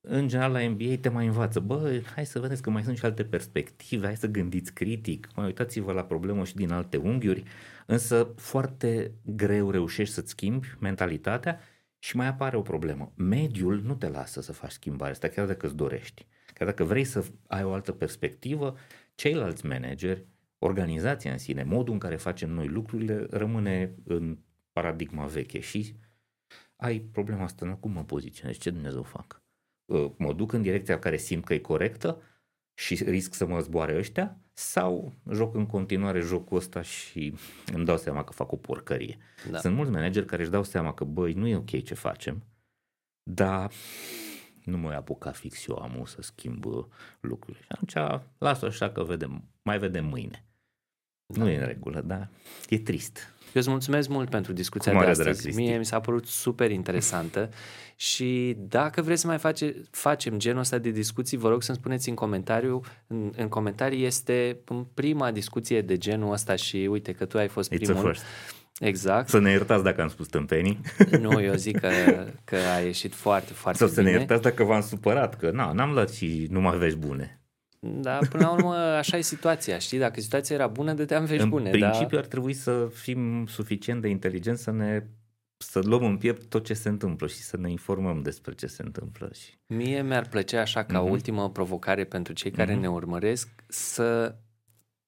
[0.00, 3.04] În general, la MBA te mai învață, bă, hai să vedeți că mai sunt și
[3.04, 7.42] alte perspective, hai să gândiți critic, mai uitați-vă la problemă și din alte unghiuri,
[7.86, 11.60] însă foarte greu reușești să-ți schimbi mentalitatea
[12.02, 13.12] și mai apare o problemă.
[13.16, 16.26] Mediul nu te lasă să faci schimbarea asta, chiar dacă îți dorești.
[16.54, 18.76] Chiar dacă vrei să ai o altă perspectivă,
[19.14, 20.26] ceilalți manageri,
[20.58, 24.38] organizația în sine, modul în care facem noi lucrurile rămâne în
[24.72, 25.96] paradigma veche și
[26.76, 27.76] ai problema asta, nu?
[27.76, 29.42] cum mă poziționez, ce Dumnezeu fac?
[29.88, 32.22] Ă, mă duc în direcția care simt că e corectă
[32.74, 37.34] și risc să mă zboare ăștia sau joc în continuare jocul ăsta și
[37.72, 39.18] îmi dau seama că fac o porcărie.
[39.50, 39.58] Da.
[39.58, 42.44] Sunt mulți manageri care își dau seama că, băi, nu e ok ce facem,
[43.22, 43.72] dar
[44.64, 46.64] nu mă apuca fix eu am să schimb
[47.20, 47.64] lucrurile.
[47.64, 50.46] Și atunci las așa că vedem, mai vedem mâine.
[51.32, 51.42] Da.
[51.42, 52.28] Nu e în regulă, dar
[52.68, 53.32] e trist.
[53.44, 55.42] Eu îți mulțumesc mult pentru discuția de astăzi.
[55.42, 57.48] Drag, Mie mi s-a părut super interesantă
[57.96, 62.08] și dacă vreți să mai face, facem genul ăsta de discuții, vă rog să-mi spuneți
[62.08, 62.80] în comentariu.
[63.06, 64.58] În, în comentarii este
[64.94, 68.16] prima discuție de genul ăsta și uite că tu ai fost It's primul.
[68.80, 69.28] Exact.
[69.28, 70.80] Să ne iertați dacă am spus tâmpenii.
[71.20, 71.88] Nu, eu zic că,
[72.44, 74.00] că a ieșit foarte, foarte Sau bine.
[74.02, 77.41] să ne iertați dacă v-am supărat, că na, n-am luat și numai vești bune.
[77.86, 79.98] Da, până la urmă așa e situația, știi?
[79.98, 81.70] Dacă situația era bună, dădeam vești în bune.
[81.70, 82.22] În principiu da?
[82.22, 85.06] ar trebui să fim suficient de inteligenți să ne
[85.56, 88.82] să luăm în piept tot ce se întâmplă și să ne informăm despre ce se
[88.82, 89.30] întâmplă.
[89.34, 89.50] Și...
[89.66, 91.10] Mie mi-ar plăcea așa ca uh-huh.
[91.10, 92.80] ultimă provocare pentru cei care uh-huh.
[92.80, 94.34] ne urmăresc să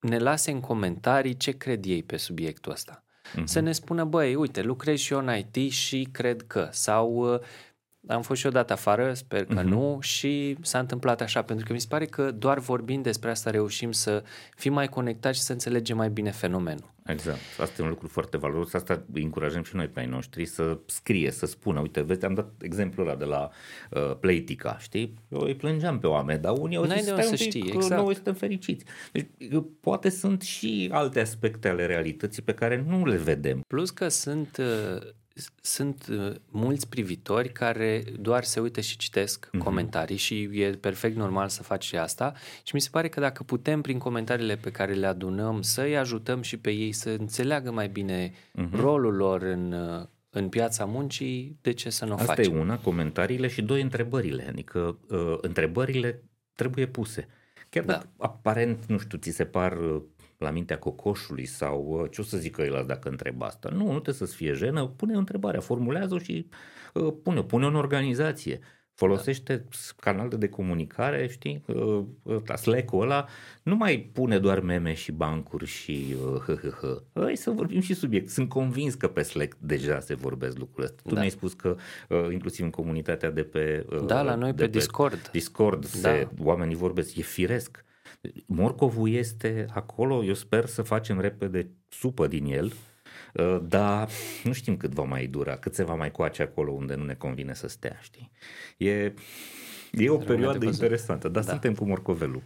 [0.01, 3.05] ne lase în comentarii ce cred ei pe subiectul ăsta.
[3.31, 3.45] Uh-huh.
[3.45, 7.41] Să ne spună, băi, uite, lucrez și eu în IT și cred că, sau
[8.07, 9.65] am fost și odată afară, sper că uh-huh.
[9.65, 13.51] nu, și s-a întâmplat așa, pentru că mi se pare că doar vorbind despre asta
[13.51, 14.23] reușim să
[14.57, 16.93] fim mai conectați și să înțelegem mai bine fenomenul.
[17.07, 17.39] Exact.
[17.61, 18.75] Asta e un lucru foarte valoros.
[18.75, 21.81] Asta îi încurajăm și noi pe ai noștri să scrie, să spună.
[21.81, 23.51] Uite, vezi, am dat exemplul ăla de la
[23.91, 25.15] uh, Playtica, știi?
[25.29, 28.03] Eu îi plângeam pe oameni, dar unii au zis, să știi, exact.
[28.03, 28.85] noi suntem fericiți.
[29.13, 29.27] Deci,
[29.81, 33.61] poate sunt și alte aspecte ale realității pe care nu le vedem.
[33.67, 34.57] Plus că sunt...
[34.57, 35.13] Uh
[35.61, 39.59] sunt uh, mulți privitori care doar se uită și citesc uh-huh.
[39.59, 42.33] comentarii și e perfect normal să faci și asta
[42.63, 46.43] și mi se pare că dacă putem prin comentariile pe care le adunăm să-i ajutăm
[46.43, 48.71] și pe ei să înțeleagă mai bine uh-huh.
[48.71, 52.57] rolul lor în, uh, în piața muncii, de ce să nu o Asta facem?
[52.57, 54.47] e una, comentariile și doi, întrebările.
[54.49, 56.23] Adică uh, întrebările
[56.55, 57.29] trebuie puse.
[57.69, 57.93] Chiar da.
[57.93, 60.03] dacă aparent, nu știu, ți se par uh,
[60.45, 63.69] la mintea cocoșului sau uh, ce o să zică el dacă întreb asta.
[63.69, 66.49] Nu, nu trebuie să-ți fie jenă, pune o întrebare, formulează-o și
[66.95, 68.61] uh, pune-o, pune-o în organizație.
[68.95, 69.77] Folosește da.
[69.97, 73.27] canal de comunicare, știi, uh, Slack-ul ăla,
[73.63, 76.15] nu mai pune doar meme și bancuri și
[76.83, 78.29] uh, Hai să vorbim și subiect.
[78.29, 81.03] Sunt convins că pe Slack deja se vorbesc lucrurile astea.
[81.05, 81.21] Tu da.
[81.21, 81.77] mi-ai spus că
[82.09, 83.87] uh, inclusiv în comunitatea de pe...
[83.91, 85.31] Uh, da, la noi pe, pe Discord.
[85.31, 86.09] Discord da.
[86.09, 87.85] se, oamenii vorbesc, e firesc.
[88.47, 92.73] Morcovul este acolo, eu sper să facem repede supă din el,
[93.35, 94.09] uh, dar
[94.45, 97.15] nu știm cât va mai dura, cât se va mai coace acolo unde nu ne
[97.15, 98.31] convine să stea, știi?
[98.77, 99.15] E,
[99.93, 101.51] e o perioadă interesantă, dar da.
[101.51, 102.43] suntem cu morcovelul.